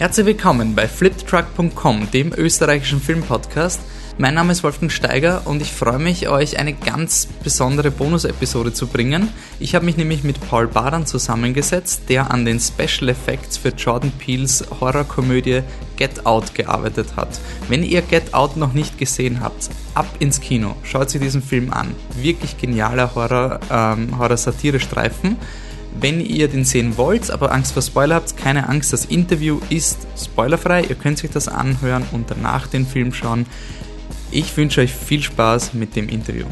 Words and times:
Herzlich 0.00 0.24
willkommen 0.24 0.74
bei 0.74 0.88
fliptruck.com, 0.88 2.10
dem 2.10 2.32
österreichischen 2.32 3.02
Filmpodcast. 3.02 3.82
Mein 4.16 4.32
Name 4.32 4.52
ist 4.52 4.64
Wolfgang 4.64 4.90
Steiger 4.90 5.42
und 5.44 5.60
ich 5.60 5.70
freue 5.72 5.98
mich, 5.98 6.26
euch 6.30 6.58
eine 6.58 6.72
ganz 6.72 7.26
besondere 7.26 7.90
Bonus-Episode 7.90 8.72
zu 8.72 8.86
bringen. 8.86 9.28
Ich 9.58 9.74
habe 9.74 9.84
mich 9.84 9.98
nämlich 9.98 10.24
mit 10.24 10.40
Paul 10.48 10.68
Baran 10.68 11.04
zusammengesetzt, 11.04 12.04
der 12.08 12.30
an 12.30 12.46
den 12.46 12.60
Special 12.60 13.10
Effects 13.10 13.58
für 13.58 13.74
Jordan 13.76 14.10
Peels 14.12 14.64
Horrorkomödie 14.80 15.64
Get 15.98 16.24
Out 16.24 16.54
gearbeitet 16.54 17.16
hat. 17.16 17.38
Wenn 17.68 17.82
ihr 17.82 18.00
Get 18.00 18.32
Out 18.32 18.56
noch 18.56 18.72
nicht 18.72 18.96
gesehen 18.96 19.40
habt, 19.40 19.68
ab 19.92 20.06
ins 20.18 20.40
Kino, 20.40 20.76
schaut 20.82 21.10
sich 21.10 21.20
diesen 21.20 21.42
Film 21.42 21.74
an. 21.74 21.94
Wirklich 22.16 22.56
genialer 22.56 23.14
Horror, 23.14 23.60
ähm, 23.70 24.18
Horror-Satire-Streifen. 24.18 25.36
Wenn 25.98 26.20
ihr 26.20 26.48
den 26.48 26.64
sehen 26.64 26.96
wollt, 26.96 27.30
aber 27.30 27.52
Angst 27.52 27.72
vor 27.72 27.82
Spoiler 27.82 28.14
habt, 28.14 28.36
keine 28.36 28.68
Angst, 28.68 28.92
das 28.92 29.04
Interview 29.06 29.60
ist 29.70 30.06
spoilerfrei. 30.16 30.84
Ihr 30.84 30.94
könnt 30.94 31.22
euch 31.24 31.30
das 31.30 31.48
anhören 31.48 32.04
und 32.12 32.30
danach 32.30 32.66
den 32.68 32.86
Film 32.86 33.12
schauen. 33.12 33.46
Ich 34.30 34.56
wünsche 34.56 34.80
euch 34.80 34.92
viel 34.92 35.22
Spaß 35.22 35.74
mit 35.74 35.96
dem 35.96 36.08
Interview. 36.08 36.46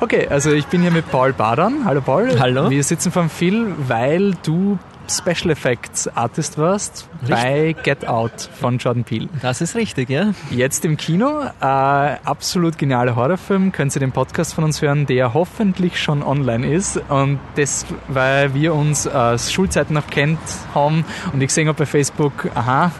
Okay, 0.00 0.26
also 0.28 0.50
ich 0.50 0.66
bin 0.66 0.82
hier 0.82 0.90
mit 0.90 1.08
Paul 1.10 1.32
Badan. 1.32 1.84
Hallo 1.84 2.00
Paul. 2.00 2.40
Hallo. 2.40 2.70
Wir 2.70 2.82
sitzen 2.82 3.12
vom 3.12 3.30
Phil, 3.30 3.72
weil 3.86 4.34
du 4.42 4.78
Special 5.08 5.50
Effects 5.50 6.08
Artist 6.08 6.58
warst 6.58 7.08
richtig. 7.22 7.36
bei 7.36 7.76
Get 7.82 8.06
Out 8.06 8.48
von 8.60 8.78
Jordan 8.78 9.04
Peele. 9.04 9.28
Das 9.40 9.60
ist 9.60 9.74
richtig, 9.74 10.10
ja. 10.10 10.32
Jetzt 10.50 10.84
im 10.84 10.96
Kino. 10.96 11.42
Äh, 11.60 11.64
absolut 11.64 12.78
genialer 12.78 13.16
Horrorfilm. 13.16 13.72
Können 13.72 13.90
Sie 13.90 13.98
den 13.98 14.12
Podcast 14.12 14.54
von 14.54 14.64
uns 14.64 14.80
hören, 14.82 15.06
der 15.06 15.34
hoffentlich 15.34 16.00
schon 16.00 16.22
online 16.22 16.66
ist. 16.72 16.96
Und 17.08 17.40
das, 17.56 17.86
weil 18.08 18.54
wir 18.54 18.74
uns 18.74 19.06
aus 19.06 19.48
äh, 19.48 19.52
Schulzeiten 19.52 19.94
noch 19.94 20.06
kennt 20.06 20.38
haben 20.74 21.04
und 21.32 21.40
ich 21.40 21.48
gesehen 21.48 21.68
habe 21.68 21.78
bei 21.78 21.86
Facebook, 21.86 22.50
aha, 22.54 22.92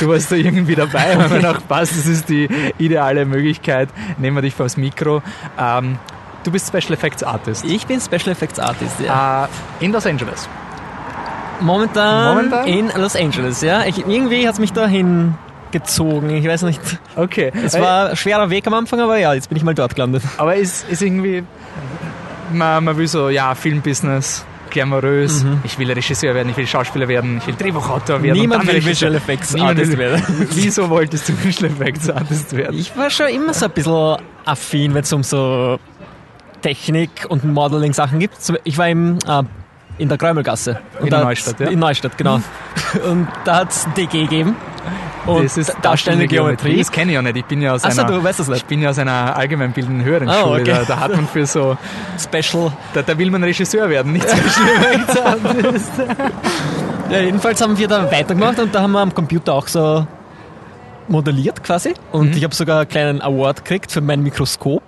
du 0.00 0.08
warst 0.08 0.32
da 0.32 0.36
irgendwie 0.36 0.74
dabei. 0.74 1.16
Und 1.16 1.30
mir 1.30 1.36
gedacht, 1.36 1.68
passt, 1.68 1.92
das 1.92 2.06
ist 2.06 2.28
die 2.28 2.48
ideale 2.78 3.24
Möglichkeit. 3.24 3.88
Nehmen 4.18 4.36
wir 4.36 4.42
dich 4.42 4.54
vors 4.54 4.76
Mikro. 4.76 5.22
Ähm, 5.58 5.98
du 6.44 6.50
bist 6.50 6.68
Special 6.68 6.92
Effects 6.92 7.22
Artist. 7.22 7.64
Ich 7.64 7.86
bin 7.86 8.00
Special 8.00 8.28
Effects 8.28 8.58
Artist, 8.58 9.00
ja. 9.00 9.44
Äh, 9.44 9.84
in 9.84 9.92
Los 9.92 10.06
Angeles. 10.06 10.48
Momentan, 11.60 12.36
Momentan? 12.36 12.66
in 12.66 12.90
Los 12.96 13.16
Angeles, 13.16 13.60
ja. 13.62 13.84
Ich, 13.84 13.98
irgendwie 13.98 14.46
hat 14.46 14.54
es 14.54 14.60
mich 14.60 14.72
dahin 14.72 15.34
gezogen, 15.72 16.30
ich 16.30 16.46
weiß 16.46 16.62
nicht. 16.62 16.80
Okay. 17.16 17.52
Es 17.64 17.78
war 17.78 18.10
ein 18.10 18.16
schwerer 18.16 18.50
Weg 18.50 18.66
am 18.66 18.74
Anfang, 18.74 19.00
aber 19.00 19.18
ja, 19.18 19.34
jetzt 19.34 19.48
bin 19.48 19.56
ich 19.56 19.64
mal 19.64 19.74
dort 19.74 19.94
gelandet. 19.94 20.22
Aber 20.38 20.54
ist, 20.54 20.88
ist 20.88 21.02
irgendwie, 21.02 21.44
man, 22.52 22.84
man 22.84 22.96
will 22.96 23.08
so, 23.08 23.28
ja, 23.28 23.54
Filmbusiness, 23.54 24.44
glamourös, 24.70 25.44
mhm. 25.44 25.60
ich 25.64 25.78
will 25.78 25.90
Regisseur 25.90 26.34
werden, 26.34 26.50
ich 26.50 26.56
will 26.56 26.66
Schauspieler 26.66 27.08
werden, 27.08 27.38
ich 27.38 27.46
will 27.46 27.54
Drehbuchautor 27.56 28.22
werden. 28.22 28.38
Niemand 28.38 28.66
will 28.66 28.84
Visual 28.84 29.14
Effects 29.14 29.54
Artist 29.54 29.96
werden. 29.96 30.22
Wieso 30.52 30.88
wolltest 30.88 31.28
du 31.28 31.44
Visual 31.44 31.70
Effects 31.70 32.10
Artist 32.10 32.56
werden? 32.56 32.78
Ich 32.78 32.96
war 32.96 33.10
schon 33.10 33.28
immer 33.28 33.54
so 33.54 33.66
ein 33.66 33.72
bisschen 33.72 34.16
affin, 34.44 34.94
wenn 34.94 35.02
es 35.02 35.12
um 35.12 35.22
so 35.22 35.78
Technik 36.62 37.26
und 37.28 37.44
Modeling-Sachen 37.44 38.18
gibt. 38.18 38.36
Ich 38.64 38.78
war 38.78 38.88
im 38.88 39.18
äh, 39.26 39.42
in 39.98 40.08
der 40.08 40.18
Kräumelgasse. 40.18 40.80
in 41.00 41.08
Neustadt, 41.08 41.60
ja? 41.60 41.68
In 41.68 41.78
Neustadt, 41.78 42.16
genau. 42.18 42.40
und 43.10 43.28
da 43.44 43.56
hat 43.60 43.70
es 43.70 43.86
DG 43.96 44.22
gegeben. 44.22 44.56
Und 45.26 45.44
das 45.44 45.56
ist 45.56 45.74
darstellende 45.82 46.28
Geometrie. 46.28 46.56
Geometrie. 46.56 46.78
Das 46.78 46.92
kenne 46.92 47.10
ich 47.10 47.14
ja 47.16 47.22
nicht. 47.22 47.36
Ich 47.36 47.44
bin 47.46 47.60
ja 47.60 47.74
aus 47.74 47.84
Achso, 47.84 48.02
einer, 48.02 48.12
du 48.12 48.22
weißt 48.22 48.38
das 48.38 48.48
nicht. 48.48 48.58
Ich 48.58 48.64
bin 48.66 48.80
ja 48.80 48.90
aus 48.90 48.98
einer 48.98 49.36
allgemeinbildenden 49.36 50.04
höheren 50.04 50.28
oh, 50.28 50.32
Schule. 50.32 50.60
Okay. 50.60 50.72
Da, 50.72 50.84
da, 50.84 51.00
hat 51.00 51.16
man 51.16 51.26
für 51.26 51.46
so 51.46 51.76
Special. 52.18 52.72
Da, 52.94 53.02
da 53.02 53.18
will 53.18 53.30
man 53.30 53.42
Regisseur 53.42 53.88
werden, 53.88 54.12
nicht 54.12 54.28
Special 54.28 55.38
Ja, 57.10 57.20
jedenfalls 57.20 57.60
haben 57.60 57.76
wir 57.78 57.88
da 57.88 58.10
weitergemacht 58.10 58.58
und 58.58 58.74
da 58.74 58.82
haben 58.82 58.92
wir 58.92 59.00
am 59.00 59.14
Computer 59.14 59.54
auch 59.54 59.68
so 59.68 60.06
modelliert 61.08 61.62
quasi. 61.62 61.94
Und 62.12 62.30
mhm. 62.30 62.36
ich 62.36 62.44
habe 62.44 62.54
sogar 62.54 62.80
einen 62.80 62.88
kleinen 62.88 63.22
Award 63.22 63.64
gekriegt 63.64 63.92
für 63.92 64.00
mein 64.00 64.22
Mikroskop. 64.22 64.82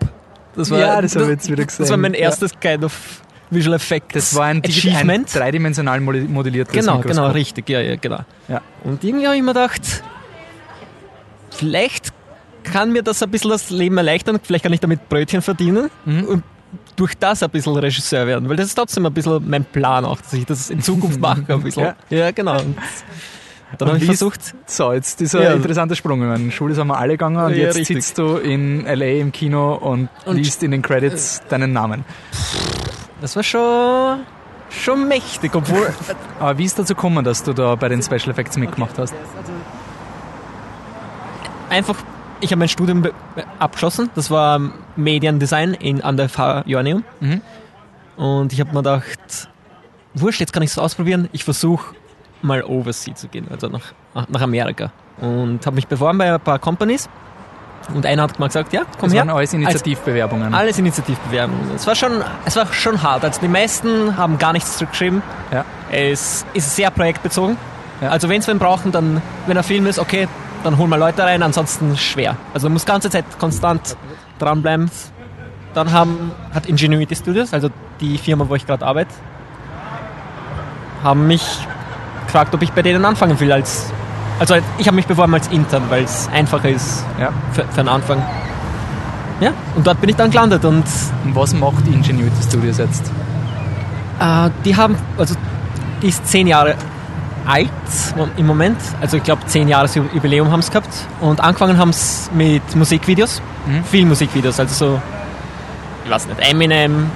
Das 0.54 0.70
war, 0.70 0.80
ja, 0.80 1.00
das 1.00 1.14
habe 1.14 1.26
ich 1.26 1.30
jetzt 1.30 1.50
wieder 1.50 1.64
gesehen. 1.64 1.84
Das 1.84 1.90
war 1.90 1.96
mein 1.96 2.14
erstes 2.14 2.52
ja. 2.52 2.58
kind 2.58 2.84
of 2.84 3.22
Visual 3.50 3.76
Effects 3.76 4.14
Das 4.14 4.34
war 4.34 4.46
ein, 4.46 4.62
Achievement. 4.64 5.28
ein 5.34 5.38
dreidimensional 5.40 6.00
modelliertes 6.00 6.72
Genau, 6.72 6.96
Mikroskop. 6.96 7.24
genau, 7.24 7.30
richtig, 7.30 7.68
ja, 7.68 7.80
ja, 7.80 7.96
genau. 7.96 8.20
Ja. 8.48 8.60
Und 8.84 9.02
irgendwie 9.04 9.26
habe 9.26 9.36
ich 9.36 9.42
mir 9.42 9.54
gedacht, 9.54 10.02
vielleicht 11.50 12.12
kann 12.62 12.92
mir 12.92 13.02
das 13.02 13.22
ein 13.22 13.30
bisschen 13.30 13.50
das 13.50 13.70
Leben 13.70 13.96
erleichtern, 13.96 14.38
vielleicht 14.42 14.64
kann 14.64 14.72
ich 14.72 14.80
damit 14.80 15.08
Brötchen 15.08 15.42
verdienen 15.42 15.90
mhm. 16.04 16.24
und 16.24 16.42
durch 16.96 17.14
das 17.16 17.42
ein 17.42 17.50
bisschen 17.50 17.76
Regisseur 17.76 18.26
werden, 18.26 18.48
weil 18.48 18.56
das 18.56 18.66
ist 18.66 18.74
trotzdem 18.74 19.06
ein 19.06 19.14
bisschen 19.14 19.48
mein 19.48 19.64
Plan 19.64 20.04
auch, 20.04 20.20
dass 20.20 20.32
ich 20.34 20.44
das 20.44 20.68
in 20.68 20.82
Zukunft 20.82 21.20
mache 21.20 21.44
ein 21.48 21.62
bisschen. 21.62 21.84
ja. 21.84 21.96
ja, 22.10 22.30
genau. 22.30 22.60
Und 22.60 22.76
dann 23.80 23.88
habe 23.88 23.98
ich 23.98 24.04
versucht. 24.06 24.54
So, 24.66 24.92
jetzt 24.92 25.20
dieser 25.20 25.42
ja. 25.42 25.52
interessante 25.52 25.94
Sprung. 25.94 26.22
Ich 26.22 26.28
meine, 26.28 26.50
Schule 26.50 26.74
sind 26.74 26.86
wir 26.86 26.98
alle 26.98 27.14
gegangen 27.14 27.36
und 27.36 27.50
ja, 27.50 27.64
jetzt 27.64 27.76
richtig. 27.76 27.96
sitzt 27.98 28.18
du 28.18 28.36
in 28.36 28.86
LA 28.86 29.20
im 29.20 29.30
Kino 29.32 29.74
und, 29.74 30.08
und 30.24 30.36
liest 30.36 30.62
in 30.62 30.70
den 30.70 30.80
Credits 30.80 31.42
deinen 31.48 31.72
Namen. 31.72 32.04
Das 33.20 33.34
war 33.34 33.42
schon, 33.42 34.20
schon 34.70 35.08
mächtig, 35.08 35.54
obwohl. 35.54 35.92
Aber 36.40 36.58
wie 36.58 36.64
ist 36.64 36.78
dazu 36.78 36.94
gekommen, 36.94 37.24
dass 37.24 37.42
du 37.42 37.52
da 37.52 37.74
bei 37.74 37.88
den 37.88 38.02
Special 38.02 38.30
Effects 38.30 38.56
mitgemacht 38.56 38.98
hast? 38.98 39.14
Einfach, 41.68 41.96
ich 42.40 42.50
habe 42.50 42.60
mein 42.60 42.68
Studium 42.68 43.02
abgeschlossen. 43.58 44.10
Das 44.14 44.30
war 44.30 44.60
Mediendesign 44.96 45.74
in, 45.74 46.02
an 46.02 46.16
der 46.16 46.28
FH 46.28 46.62
Joanneum. 46.66 47.04
Mhm. 47.20 47.42
Und 48.16 48.52
ich 48.52 48.60
habe 48.60 48.70
mir 48.70 48.78
gedacht, 48.78 49.48
wurscht, 50.14 50.40
jetzt 50.40 50.52
kann 50.52 50.62
ich 50.62 50.70
es 50.70 50.78
ausprobieren. 50.78 51.28
Ich 51.32 51.44
versuche 51.44 51.94
mal 52.42 52.62
overseas 52.62 53.20
zu 53.20 53.28
gehen, 53.28 53.48
also 53.50 53.68
nach, 53.68 53.92
nach 54.28 54.42
Amerika. 54.42 54.92
Und 55.20 55.66
habe 55.66 55.76
mich 55.76 55.88
beworben 55.88 56.18
bei 56.18 56.32
ein 56.32 56.40
paar 56.40 56.58
Companies. 56.58 57.08
Und 57.94 58.04
einer 58.04 58.22
hat 58.22 58.38
mal 58.38 58.48
gesagt, 58.48 58.72
ja, 58.72 58.82
komm 58.98 59.08
das 59.08 59.14
her. 59.14 59.22
Das 59.22 59.28
waren 59.28 59.36
alles 59.36 59.52
Initiativbewerbungen. 59.54 60.46
Als, 60.46 60.54
alles 60.54 60.78
Initiativbewerbungen. 60.78 61.74
Es 61.74 61.86
war 61.86 61.94
schon, 61.94 62.22
es 62.44 62.56
war 62.56 62.66
schon 62.72 63.02
hart. 63.02 63.24
Also 63.24 63.40
die 63.40 63.48
meisten 63.48 64.16
haben 64.16 64.38
gar 64.38 64.52
nichts 64.52 64.76
zurückgeschrieben. 64.76 65.22
Ja. 65.52 65.64
Es 65.90 66.44
ist 66.52 66.76
sehr 66.76 66.90
projektbezogen. 66.90 67.56
Ja. 68.00 68.10
Also 68.10 68.28
wenn 68.28 68.40
es 68.40 68.48
wen 68.48 68.58
brauchen, 68.58 68.92
dann, 68.92 69.22
wenn 69.46 69.56
ein 69.56 69.64
Film 69.64 69.86
ist, 69.86 69.98
okay, 69.98 70.28
dann 70.64 70.76
holen 70.76 70.90
wir 70.90 70.98
Leute 70.98 71.22
rein, 71.22 71.42
ansonsten 71.42 71.96
schwer. 71.96 72.36
Also 72.52 72.68
man 72.68 72.74
muss 72.74 72.84
ganze 72.84 73.10
Zeit 73.10 73.24
konstant 73.38 73.96
dranbleiben. 74.38 74.90
Dann 75.74 75.92
haben, 75.92 76.32
hat 76.52 76.66
Ingenuity 76.66 77.14
Studios, 77.14 77.52
also 77.52 77.68
die 78.00 78.18
Firma, 78.18 78.48
wo 78.48 78.54
ich 78.54 78.66
gerade 78.66 78.84
arbeite, 78.84 79.10
haben 81.02 81.26
mich 81.26 81.66
gefragt, 82.26 82.54
ob 82.54 82.62
ich 82.62 82.72
bei 82.72 82.82
denen 82.82 83.04
anfangen 83.04 83.38
will 83.40 83.52
als 83.52 83.92
also 84.38 84.56
ich 84.78 84.86
habe 84.86 84.94
mich 84.94 85.06
beworben 85.06 85.34
als 85.34 85.48
Intern, 85.48 85.84
weil 85.88 86.04
es 86.04 86.28
einfacher 86.32 86.68
ist 86.68 87.04
ja. 87.18 87.32
für, 87.52 87.64
für 87.64 87.80
den 87.80 87.88
Anfang. 87.88 88.22
Ja, 89.40 89.52
und 89.76 89.86
dort 89.86 90.00
bin 90.00 90.10
ich 90.10 90.16
dann 90.16 90.30
gelandet. 90.30 90.64
Und, 90.64 90.84
und 91.24 91.34
was 91.34 91.54
macht 91.54 91.86
Ingenuity 91.86 92.42
Studios 92.42 92.78
jetzt? 92.78 93.10
Äh, 94.20 94.50
die 94.64 94.76
haben, 94.76 94.96
also 95.16 95.34
die 96.02 96.08
ist 96.08 96.26
zehn 96.26 96.46
Jahre 96.46 96.76
alt 97.46 97.70
im 98.36 98.46
Moment. 98.46 98.78
Also 99.00 99.16
ich 99.16 99.22
glaube 99.22 99.44
zehn 99.46 99.68
Jahre 99.68 99.88
Jubiläum 100.12 100.50
haben 100.50 100.62
sie 100.62 100.70
gehabt. 100.70 100.92
Und 101.20 101.40
angefangen 101.40 101.78
haben 101.78 101.92
sie 101.92 102.30
mit 102.34 102.76
Musikvideos. 102.76 103.40
Mhm. 103.66 103.84
Viel 103.84 104.06
Musikvideos, 104.06 104.58
also 104.60 104.74
so, 104.74 105.02
ich 106.04 106.10
weiß 106.10 106.26
nicht, 106.26 106.40
Eminem, 106.40 107.10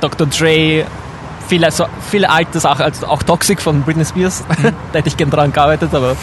Dr. 0.00 0.26
Dre, 0.26 0.84
viele, 1.48 1.70
so, 1.70 1.86
viele 2.10 2.30
alte 2.30 2.60
Sachen, 2.60 2.82
also 2.82 3.06
auch 3.06 3.22
Toxic 3.22 3.60
von 3.60 3.82
Britney 3.82 4.04
Spears, 4.04 4.44
mhm. 4.58 4.64
da 4.92 4.98
hätte 4.98 5.08
ich 5.08 5.16
gerne 5.16 5.32
dran 5.32 5.52
gearbeitet, 5.52 5.90
aber. 5.94 6.16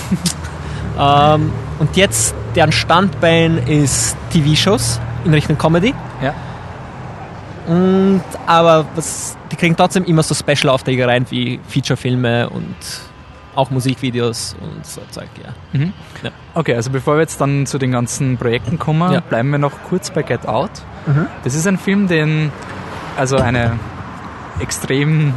ähm, 1.36 1.52
und 1.80 1.96
jetzt, 1.96 2.36
deren 2.56 2.72
Standbein 2.72 3.58
ist 3.58 4.18
TV-Shows 4.32 5.00
in 5.26 5.34
Richtung 5.34 5.58
Comedy. 5.58 5.94
Ja. 6.22 6.34
Und, 7.68 8.24
aber 8.48 8.86
was, 8.96 9.38
die 9.52 9.56
kriegen 9.56 9.76
trotzdem 9.76 10.04
immer 10.06 10.24
so 10.24 10.34
Special-Aufträge 10.34 11.08
rein, 11.08 11.26
wie 11.30 11.60
Feature-Filme 11.68 12.50
und 12.50 12.76
auch 13.56 13.70
Musikvideos 13.72 14.56
und 14.62 14.86
so 14.86 15.02
Zeug, 15.12 15.30
ja. 15.44 15.80
Mhm. 15.80 15.94
ja. 16.24 16.32
Okay, 16.54 16.76
also 16.76 16.90
bevor 16.90 17.16
wir 17.16 17.22
jetzt 17.22 17.42
dann 17.42 17.66
zu 17.66 17.78
den 17.78 17.92
ganzen 17.92 18.38
Projekten 18.38 18.80
kommen, 18.80 19.12
ja. 19.12 19.20
bleiben 19.20 19.52
wir 19.52 19.60
noch 19.60 19.74
kurz 19.90 20.12
bei 20.12 20.24
Get 20.24 20.48
Out. 20.48 20.72
Mhm. 21.06 21.28
Das 21.44 21.56
ist 21.56 21.68
ein 21.68 21.78
Film, 21.78 22.08
den, 22.08 22.52
also 23.18 23.38
eine 23.38 23.78
extrem 24.60 25.34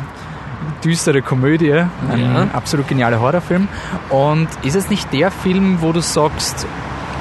düstere 0.84 1.22
Komödie, 1.22 1.72
ein 2.10 2.20
ja. 2.20 2.46
absolut 2.52 2.88
genialer 2.88 3.20
Horrorfilm. 3.20 3.69
Und 4.10 4.48
ist 4.62 4.76
es 4.76 4.90
nicht 4.90 5.12
der 5.12 5.30
Film, 5.30 5.78
wo 5.80 5.92
du 5.92 6.00
sagst, 6.00 6.66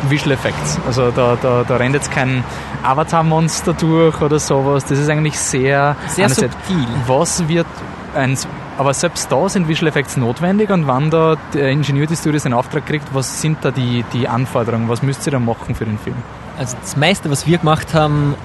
Visual 0.10 0.32
Effects. 0.32 0.80
Also 0.88 1.12
da, 1.12 1.38
da, 1.42 1.64
da 1.68 1.76
rennt 1.76 1.96
jetzt 1.96 2.12
kein 2.12 2.44
Avatar-Monster 2.84 3.74
durch 3.74 4.22
oder 4.22 4.40
sowas. 4.40 4.86
Das 4.86 4.98
ist 4.98 5.10
eigentlich 5.10 5.38
sehr, 5.40 5.96
sehr 6.08 6.30
subtil. 6.30 6.88
Was 7.06 7.48
wird 7.48 7.68
ein, 8.16 8.38
aber 8.78 8.94
selbst 8.94 9.32
da 9.32 9.48
sind 9.48 9.68
Visual 9.68 9.88
Effects 9.88 10.18
notwendig 10.18 10.70
und 10.70 10.88
wann 10.88 11.12
da 11.12 11.38
der 11.54 11.70
Ingenuity 11.70 12.16
Studios 12.16 12.44
den 12.44 12.54
Auftrag 12.54 12.86
kriegt, 12.86 13.14
was 13.14 13.42
sind 13.42 13.60
da 13.62 13.72
die, 13.72 14.04
die 14.14 14.28
Anforderungen? 14.28 14.90
Was 14.90 15.02
müsst 15.02 15.26
ihr 15.28 15.32
da 15.32 15.40
machen 15.40 15.76
für 15.76 15.86
den 15.86 15.98
Film? 15.98 16.16
Also 16.58 16.76
das 16.82 16.98
meiste, 16.98 17.30
was 17.30 17.48
wir 17.48 17.58
gemacht 17.60 17.94
haben, 17.94 18.36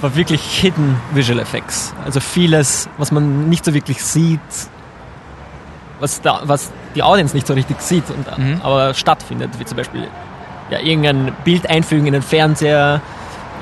war 0.00 0.14
wirklich 0.14 0.42
Hidden 0.42 0.96
Visual 1.12 1.38
Effects. 1.38 1.92
Also 2.04 2.20
vieles, 2.20 2.88
was 2.98 3.10
man 3.10 3.48
nicht 3.48 3.64
so 3.64 3.74
wirklich 3.74 4.02
sieht, 4.02 4.40
was, 6.00 6.20
da, 6.20 6.40
was 6.44 6.70
die 6.94 7.02
Audience 7.02 7.34
nicht 7.34 7.46
so 7.46 7.54
richtig 7.54 7.80
sieht, 7.80 8.04
und, 8.10 8.38
mhm. 8.38 8.60
aber 8.62 8.94
stattfindet, 8.94 9.50
wie 9.58 9.64
zum 9.64 9.76
Beispiel 9.76 10.06
ja, 10.70 10.78
irgendein 10.78 11.32
Bild 11.44 11.68
einfügen 11.68 12.06
in 12.06 12.12
den 12.12 12.22
Fernseher 12.22 13.00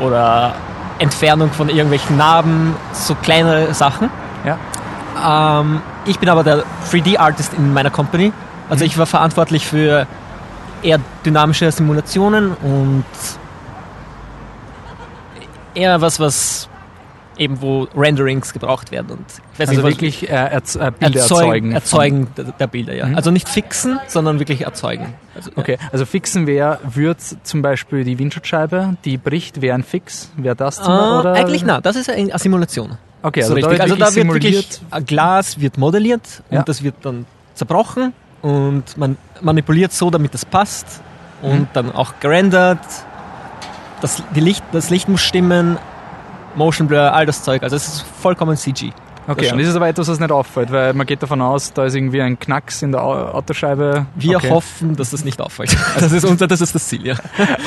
oder 0.00 0.54
Entfernung 0.98 1.50
von 1.52 1.68
irgendwelchen 1.68 2.16
Narben, 2.16 2.74
so 2.92 3.14
kleinere 3.14 3.72
Sachen. 3.74 4.10
Ja. 4.44 5.60
Ähm, 5.60 5.80
ich 6.04 6.18
bin 6.18 6.28
aber 6.28 6.44
der 6.44 6.64
3D-Artist 6.90 7.54
in 7.54 7.72
meiner 7.72 7.90
Company. 7.90 8.32
Also 8.68 8.84
mhm. 8.84 8.90
ich 8.90 8.98
war 8.98 9.06
verantwortlich 9.06 9.66
für 9.66 10.06
eher 10.82 11.00
dynamische 11.24 11.70
Simulationen 11.72 12.52
und 12.54 13.04
eher 15.76 16.00
was, 16.00 16.18
was 16.20 16.68
eben 17.38 17.60
wo 17.60 17.86
Renderings 17.96 18.52
gebraucht 18.52 18.90
werden. 18.90 19.10
Und 19.10 19.26
ich 19.52 19.60
weiß 19.60 19.68
also 19.68 19.82
nicht, 19.82 19.90
wirklich 19.90 20.28
äh, 20.28 20.32
erz 20.32 20.76
äh, 20.76 20.90
Bilder 20.98 21.20
erzeugen. 21.20 21.72
Erzeugen, 21.72 22.28
der, 22.36 22.44
der, 22.44 22.66
Bilder, 22.66 22.94
ja. 22.94 23.06
Mhm. 23.06 23.16
Also 23.16 23.30
nicht 23.30 23.48
fixen, 23.48 23.98
sondern 24.06 24.38
wirklich 24.38 24.62
erzeugen. 24.62 25.14
Also, 25.34 25.50
okay, 25.56 25.76
ja. 25.80 25.88
also 25.92 26.06
fixen 26.06 26.46
wäre, 26.46 26.80
wird 26.82 27.18
zum 27.42 27.62
Beispiel 27.62 28.04
die 28.04 28.18
Windschutzscheibe, 28.18 28.96
die 29.04 29.18
bricht, 29.18 29.60
wäre 29.60 29.74
ein 29.74 29.82
Fix, 29.82 30.30
wäre 30.36 30.56
das 30.56 30.76
zum, 30.76 30.92
äh, 30.92 30.96
oder? 30.96 31.34
Eigentlich 31.34 31.64
nein, 31.64 31.80
das 31.82 31.96
ist 31.96 32.10
eine 32.10 32.38
Simulation. 32.38 32.96
Okay, 33.22 33.42
also, 33.42 33.50
so 33.50 33.54
richtig. 33.56 33.78
Da 33.78 33.82
also 33.84 33.96
da 33.96 34.14
wird 34.14 34.32
wirklich 34.32 34.80
Glas 35.06 35.60
wird 35.60 35.78
modelliert 35.78 36.42
ja. 36.50 36.60
und 36.60 36.68
das 36.68 36.82
wird 36.82 36.94
dann 37.02 37.26
zerbrochen 37.54 38.12
und 38.42 38.96
man 38.96 39.16
manipuliert 39.40 39.92
so, 39.92 40.10
damit 40.10 40.34
es 40.34 40.44
passt 40.44 41.02
und 41.42 41.60
mhm. 41.60 41.68
dann 41.72 41.92
auch 41.92 42.14
gerendert. 42.20 42.78
Das, 44.06 44.22
Licht, 44.34 44.62
das 44.70 44.88
Licht 44.90 45.08
muss 45.08 45.20
stimmen, 45.20 45.78
Motion 46.54 46.86
Blur, 46.86 47.12
all 47.12 47.26
das 47.26 47.42
Zeug. 47.42 47.64
Also 47.64 47.74
es 47.74 47.88
ist 47.88 48.02
vollkommen 48.02 48.56
CG. 48.56 48.92
Okay, 49.28 49.50
und 49.52 49.58
das 49.58 49.68
ist 49.68 49.76
aber 49.76 49.88
etwas, 49.88 50.08
was 50.08 50.20
nicht 50.20 50.30
auffällt, 50.30 50.70
weil 50.70 50.94
man 50.94 51.06
geht 51.06 51.22
davon 51.22 51.40
aus, 51.40 51.72
da 51.72 51.84
ist 51.84 51.94
irgendwie 51.94 52.22
ein 52.22 52.38
Knacks 52.38 52.82
in 52.82 52.92
der 52.92 53.02
Autoscheibe. 53.02 54.06
Wir 54.14 54.36
okay. 54.36 54.50
hoffen, 54.50 54.96
dass 54.96 55.10
das 55.10 55.24
nicht 55.24 55.40
auffällt. 55.40 55.76
Das 55.96 56.12
ist 56.12 56.24
unser, 56.24 56.46
das 56.46 56.60
ist 56.60 56.74
das 56.74 56.86
Ziel, 56.88 57.06
ja. 57.06 57.14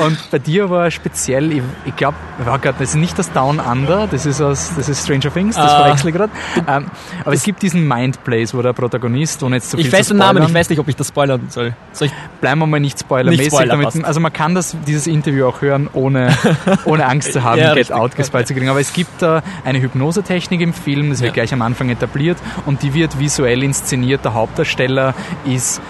Und 0.06 0.18
bei 0.32 0.40
dir 0.40 0.70
war 0.70 0.90
speziell, 0.92 1.52
ich, 1.52 1.64
ich 1.86 1.96
glaube, 1.96 2.16
oh 2.42 2.58
Gott, 2.62 2.76
das 2.80 2.90
ist 2.90 2.96
nicht 2.96 3.18
das 3.18 3.32
Down 3.32 3.60
Under, 3.60 4.08
das 4.08 4.26
ist 4.26 4.40
aus, 4.40 4.72
das 4.78 4.88
ist 4.88 5.04
Stranger 5.04 5.34
Things, 5.34 5.56
das 5.56 5.74
uh, 5.74 5.84
verwechsel 5.84 6.10
ich 6.10 6.16
gerade. 6.16 6.32
Ähm, 6.68 6.86
aber 7.26 7.34
es 7.34 7.44
gibt 7.44 7.62
diesen 7.62 7.88
Mindplace, 7.88 8.54
wo 8.54 8.62
der 8.62 8.74
Protagonist, 8.74 9.44
ohne 9.44 9.58
jetzt 9.58 9.72
zu 9.72 9.78
viel 9.78 9.88
Ich 9.88 9.92
weiß 9.92 10.10
den 10.10 10.18
Namen, 10.18 10.44
ich 10.44 10.54
weiß 10.54 10.70
nicht, 10.70 10.80
ob 10.80 10.88
ich 10.88 10.96
das 10.96 11.10
spoilern 11.10 11.48
soll. 11.50 11.74
soll 11.92 12.08
ich 12.08 12.14
Bleiben 12.40 12.60
wir 12.60 12.68
mal 12.68 12.80
nicht 12.80 13.00
spoilermäßig. 13.00 13.46
Nicht 13.46 13.54
Spoiler 13.54 13.78
damit, 13.78 14.06
also 14.06 14.20
man 14.20 14.32
kann 14.32 14.56
das, 14.56 14.76
dieses 14.88 15.08
Interview 15.08 15.48
auch 15.48 15.62
hören, 15.62 15.90
ohne, 15.94 16.30
ohne 16.86 17.06
Angst 17.06 17.34
zu 17.34 17.44
haben, 17.44 17.60
ja, 17.60 17.74
Get 17.74 17.92
Out 17.92 18.16
gespoilt 18.16 18.48
zu 18.48 18.54
kriegen. 18.54 18.70
Aber 18.70 18.80
es 18.80 18.94
gibt 18.94 19.22
da 19.22 19.42
eine 19.66 19.82
Hypnosetechnik 19.82 20.62
im 20.62 20.74
Film, 20.74 21.10
das 21.10 21.20
wird 21.20 21.30
ja. 21.30 21.34
gleich 21.34 21.49
am 21.54 21.62
Anfang 21.62 21.90
etabliert 21.90 22.38
und 22.66 22.84
die 22.84 22.94
wird 22.94 23.19
visuell 23.19 23.63
inszeniert. 23.63 24.25
Der 24.25 24.34
Hauptdarsteller 24.34 25.13
ist 25.46 25.81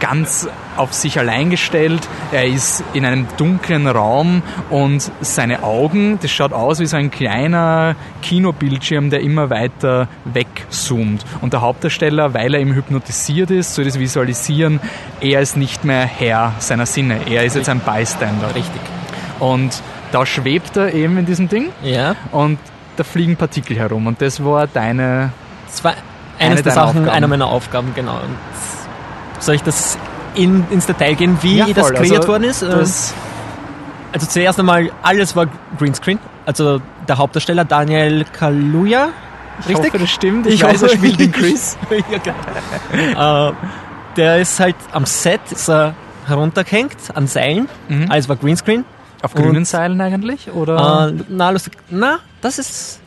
ganz 0.00 0.48
auf 0.76 0.92
sich 0.92 1.18
allein 1.18 1.50
gestellt. 1.50 2.06
Er 2.32 2.46
ist 2.46 2.84
in 2.92 3.04
einem 3.04 3.26
dunklen 3.36 3.86
Raum 3.86 4.42
und 4.70 5.10
seine 5.20 5.62
Augen, 5.62 6.18
das 6.20 6.30
schaut 6.30 6.52
aus 6.52 6.80
wie 6.80 6.86
so 6.86 6.96
ein 6.96 7.10
kleiner 7.10 7.96
Kinobildschirm, 8.22 9.10
der 9.10 9.20
immer 9.20 9.50
weiter 9.50 10.08
wegzoomt. 10.24 11.24
Und 11.40 11.52
der 11.52 11.62
Hauptdarsteller, 11.62 12.34
weil 12.34 12.54
er 12.54 12.60
eben 12.60 12.74
hypnotisiert 12.74 13.50
ist, 13.50 13.74
soll 13.74 13.86
das 13.86 13.98
visualisieren, 13.98 14.80
er 15.20 15.40
ist 15.40 15.56
nicht 15.56 15.84
mehr 15.84 16.04
Herr 16.04 16.54
seiner 16.58 16.86
Sinne. 16.86 17.20
Er 17.28 17.44
ist 17.44 17.56
jetzt 17.56 17.68
ein 17.68 17.80
Bystander. 17.80 18.54
Richtig. 18.54 18.82
Und 19.40 19.82
da 20.12 20.24
schwebt 20.26 20.76
er 20.76 20.94
eben 20.94 21.16
in 21.18 21.26
diesem 21.26 21.48
Ding. 21.48 21.68
Ja. 21.82 22.16
Und 22.32 22.58
da 22.96 23.04
fliegen 23.04 23.36
Partikel 23.36 23.76
herum. 23.76 24.06
Und 24.06 24.20
das 24.20 24.42
war 24.42 24.66
deine 24.66 25.32
das 25.66 25.84
war 25.84 25.94
eines 26.38 26.62
der 26.62 26.72
Sachen, 26.72 26.88
Aufgaben. 26.88 27.08
einer 27.08 27.28
meiner 27.28 27.46
Aufgaben, 27.46 27.92
genau. 27.94 28.14
Und 28.14 28.36
soll 29.42 29.54
ich 29.54 29.62
das 29.62 29.98
in, 30.34 30.64
ins 30.70 30.86
Detail 30.86 31.14
gehen, 31.14 31.38
wie 31.42 31.58
ja, 31.58 31.66
das 31.66 31.92
kreiert 31.92 32.16
also, 32.16 32.28
worden 32.28 32.44
ist? 32.44 32.62
Das 32.62 33.14
also 34.12 34.26
zuerst 34.26 34.58
einmal, 34.58 34.90
alles 35.02 35.36
war 35.36 35.46
Greenscreen. 35.78 36.18
Also 36.46 36.80
der 37.06 37.18
Hauptdarsteller 37.18 37.64
Daniel 37.64 38.24
Kaluja. 38.32 39.08
Ich 39.60 39.68
Richtig? 39.68 39.86
hoffe, 39.88 39.98
das 39.98 40.10
stimmt. 40.10 40.46
Ich, 40.46 40.54
ich 40.54 40.62
weiß, 40.62 40.82
er 40.82 40.88
spielt 40.90 41.18
den 41.18 41.32
Chris. 41.32 41.76
ja, 43.14 43.50
uh, 43.50 43.54
der 44.16 44.38
ist 44.38 44.58
halt 44.60 44.76
am 44.92 45.06
Set 45.06 45.40
ist 45.50 45.68
er 45.68 45.94
heruntergehängt 46.26 46.96
an 47.14 47.26
Seilen. 47.26 47.68
Mhm. 47.88 48.10
Alles 48.10 48.28
war 48.28 48.36
Greenscreen. 48.36 48.84
Auf 49.22 49.34
grünen 49.34 49.64
Seilen 49.64 50.00
eigentlich? 50.00 50.50
Oder? 50.52 51.08
Uh, 51.08 51.24
na, 51.28 51.50
lustig. 51.50 51.74
Na, 51.90 52.18
das 52.46 52.58
ist 52.58 53.00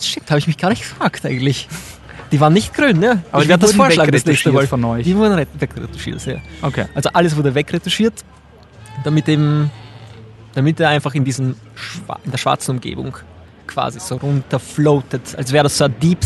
Shit, 0.00 0.28
habe 0.30 0.38
ich 0.38 0.46
mich 0.46 0.58
gar 0.58 0.70
nicht 0.70 0.82
gefragt 0.82 1.24
eigentlich. 1.24 1.68
Die 2.30 2.40
waren 2.40 2.52
nicht 2.52 2.74
grün, 2.74 2.98
ne? 2.98 3.22
Aber 3.32 3.42
ich 3.42 3.48
werde 3.48 3.62
das 3.62 3.74
vorschlagen, 3.74 4.12
das 4.12 4.24
nächste 4.24 4.52
Mal. 4.52 4.66
von 4.66 4.84
euch. 4.84 5.04
Die 5.04 5.16
wurden 5.16 5.46
wegretuschiert, 5.58 6.24
ja. 6.26 6.36
Okay. 6.60 6.86
Also 6.94 7.10
alles 7.12 7.36
wurde 7.36 7.54
wegretuschiert, 7.54 8.24
damit 9.04 9.28
eben, 9.28 9.70
damit 10.54 10.78
er 10.80 10.90
einfach 10.90 11.14
in 11.14 11.24
diesen, 11.24 11.56
in 12.24 12.30
der 12.30 12.38
schwarzen 12.38 12.72
Umgebung 12.72 13.16
quasi 13.66 14.00
so 14.00 14.16
runterfloatet, 14.16 15.36
als 15.36 15.52
wäre 15.52 15.64
das 15.64 15.78
so 15.78 15.84
ein 15.84 15.94
Deep, 16.00 16.18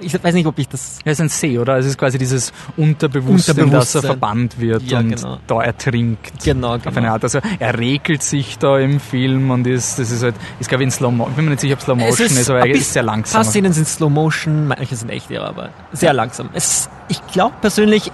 ich 0.00 0.22
weiß 0.22 0.34
nicht, 0.34 0.46
ob 0.46 0.58
ich 0.58 0.68
das. 0.68 0.98
Ja, 1.04 1.12
es 1.12 1.18
ist 1.18 1.20
ein 1.20 1.28
See, 1.28 1.58
oder? 1.58 1.78
Es 1.78 1.86
ist 1.86 1.98
quasi 1.98 2.18
dieses 2.18 2.52
Unterbewusstsein, 2.76 3.56
Unterbewusstsein. 3.56 3.70
dass 3.72 3.94
er 3.94 4.02
verbannt 4.02 4.58
wird 4.58 4.82
ja, 4.82 4.98
und 4.98 5.10
genau. 5.10 5.38
da 5.46 5.62
ertrinkt. 5.62 6.32
Genau, 6.44 6.76
genau. 6.78 6.88
Auf 6.88 6.96
eine 6.96 7.10
Art. 7.10 7.22
Also 7.22 7.40
er 7.58 7.78
regelt 7.78 8.22
sich 8.22 8.58
da 8.58 8.78
im 8.78 9.00
Film 9.00 9.50
und 9.50 9.66
ist, 9.66 9.98
das 9.98 10.10
ist 10.10 10.22
halt, 10.22 10.34
ist 10.58 10.68
glaube 10.68 10.84
ich 10.84 10.86
in 10.86 10.90
Slow 10.90 11.10
Motion. 11.10 11.30
Ich 11.30 11.36
bin 11.36 11.44
mir 11.44 11.50
nicht 11.52 11.60
sicher, 11.60 11.74
ob 11.74 11.82
Slow 11.82 11.96
Motion 11.96 12.26
ist, 12.26 12.38
ist, 12.38 12.50
aber 12.50 12.60
er 12.60 12.74
ist 12.74 12.92
sehr 12.92 13.02
langsam. 13.02 13.40
Ein 13.40 13.44
paar 13.44 13.50
Szenen 13.50 13.72
sind 13.72 13.86
Slow 13.86 14.10
Motion, 14.10 14.68
manche 14.68 14.96
sind 14.96 15.10
echt, 15.10 15.30
ja, 15.30 15.42
aber 15.42 15.70
sehr 15.92 16.12
langsam. 16.12 16.50
Es, 16.52 16.88
ich 17.08 17.24
glaube 17.28 17.54
persönlich, 17.60 18.10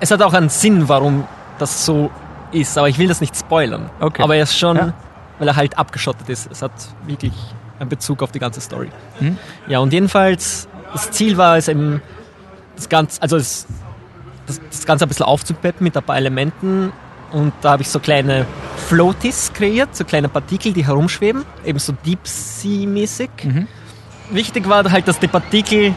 es 0.00 0.10
hat 0.10 0.22
auch 0.22 0.34
einen 0.34 0.48
Sinn, 0.48 0.88
warum 0.88 1.24
das 1.58 1.86
so 1.86 2.10
ist, 2.52 2.78
aber 2.78 2.88
ich 2.88 2.98
will 2.98 3.08
das 3.08 3.20
nicht 3.20 3.36
spoilern. 3.36 3.90
Okay. 4.00 4.22
Aber 4.22 4.36
er 4.36 4.44
ist 4.44 4.56
schon, 4.56 4.76
ja. 4.76 4.94
weil 5.38 5.48
er 5.48 5.56
halt 5.56 5.78
abgeschottet 5.78 6.28
ist. 6.28 6.50
Es 6.50 6.62
hat 6.62 6.72
wirklich 7.06 7.32
einen 7.78 7.88
Bezug 7.88 8.22
auf 8.22 8.32
die 8.32 8.38
ganze 8.38 8.60
Story. 8.60 8.90
Hm? 9.18 9.38
Ja, 9.66 9.80
und 9.80 9.92
jedenfalls 9.92 10.68
das 10.94 11.10
Ziel 11.10 11.36
war 11.36 11.58
es 11.58 11.68
eben, 11.68 12.00
das 12.76 12.88
Ganze, 12.88 13.20
also 13.20 13.36
das, 13.36 13.66
das, 14.46 14.60
das 14.70 14.86
Ganze 14.86 15.04
ein 15.04 15.08
bisschen 15.08 15.26
aufzupeppen 15.26 15.84
mit 15.84 15.96
ein 15.96 16.02
paar 16.02 16.16
Elementen. 16.16 16.92
Und 17.32 17.52
da 17.60 17.72
habe 17.72 17.82
ich 17.82 17.88
so 17.88 17.98
kleine 17.98 18.46
Floaties 18.88 19.52
kreiert, 19.52 19.94
so 19.94 20.04
kleine 20.04 20.28
Partikel, 20.28 20.72
die 20.72 20.86
herumschweben, 20.86 21.44
eben 21.64 21.78
so 21.78 21.92
Deep 22.06 22.20
Sea-mäßig. 22.22 23.30
Mhm. 23.42 23.66
Wichtig 24.30 24.68
war 24.68 24.90
halt, 24.90 25.08
dass 25.08 25.18
die 25.18 25.26
Partikel 25.26 25.94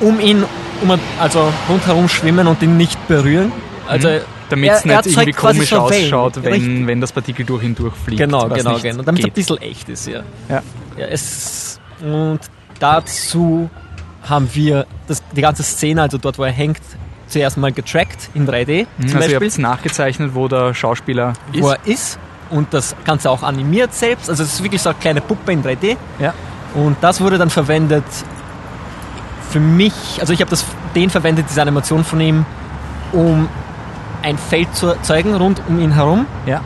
um 0.00 0.20
ihn, 0.20 0.44
um, 0.82 1.00
also 1.18 1.52
rundherum 1.68 2.08
schwimmen 2.08 2.46
und 2.46 2.62
ihn 2.62 2.76
nicht 2.76 3.08
berühren. 3.08 3.50
Also 3.86 4.08
mhm. 4.08 4.20
Damit 4.50 4.70
es 4.70 4.84
nicht 4.84 5.06
irgendwie 5.06 5.32
komisch 5.32 5.70
so 5.70 5.80
ausschaut, 5.80 6.42
wenn, 6.42 6.86
wenn 6.86 7.00
das 7.00 7.12
Partikel 7.12 7.44
durch 7.44 7.64
ihn 7.64 7.74
durchfliegt. 7.74 8.18
Genau, 8.18 8.48
genau, 8.48 8.78
genau. 8.78 9.02
Damit 9.02 9.20
es 9.20 9.26
ein 9.26 9.32
bisschen 9.32 9.58
echt 9.58 9.88
ist, 9.88 10.06
ja. 10.06 10.22
Ja. 10.48 10.62
ja 10.96 11.06
es, 11.06 11.78
und 12.00 12.40
dazu 12.78 13.70
haben 14.28 14.48
wir 14.54 14.86
das, 15.06 15.22
die 15.34 15.40
ganze 15.40 15.62
Szene, 15.62 16.02
also 16.02 16.18
dort, 16.18 16.38
wo 16.38 16.44
er 16.44 16.52
hängt, 16.52 16.80
zuerst 17.26 17.56
mal 17.56 17.72
getrackt 17.72 18.30
in 18.34 18.46
3D. 18.46 18.86
Mhm, 18.98 19.08
zum 19.08 19.20
also 19.20 19.38
Beispiel. 19.38 19.62
nachgezeichnet, 19.62 20.34
wo 20.34 20.48
der 20.48 20.74
Schauspieler 20.74 21.34
ist. 21.52 21.62
Wo 21.62 21.70
er 21.70 21.78
ist 21.84 22.18
und 22.50 22.72
das 22.72 22.96
Ganze 23.04 23.30
auch 23.30 23.42
animiert 23.42 23.94
selbst. 23.94 24.30
Also 24.30 24.42
es 24.42 24.54
ist 24.54 24.62
wirklich 24.62 24.82
so 24.82 24.90
eine 24.90 24.98
kleine 24.98 25.20
Puppe 25.20 25.52
in 25.52 25.62
3D. 25.62 25.96
Ja. 26.18 26.34
Und 26.74 26.96
das 27.00 27.20
wurde 27.20 27.38
dann 27.38 27.50
verwendet 27.50 28.04
für 29.50 29.60
mich, 29.60 29.92
also 30.20 30.32
ich 30.32 30.40
habe 30.40 30.54
den 30.94 31.10
verwendet, 31.10 31.46
diese 31.48 31.62
Animation 31.62 32.04
von 32.04 32.20
ihm, 32.20 32.44
um 33.12 33.48
ein 34.22 34.36
Feld 34.36 34.74
zu 34.74 34.88
erzeugen 34.88 35.34
rund 35.34 35.62
um 35.68 35.80
ihn 35.80 35.92
herum. 35.92 36.26
Ja. 36.46 36.60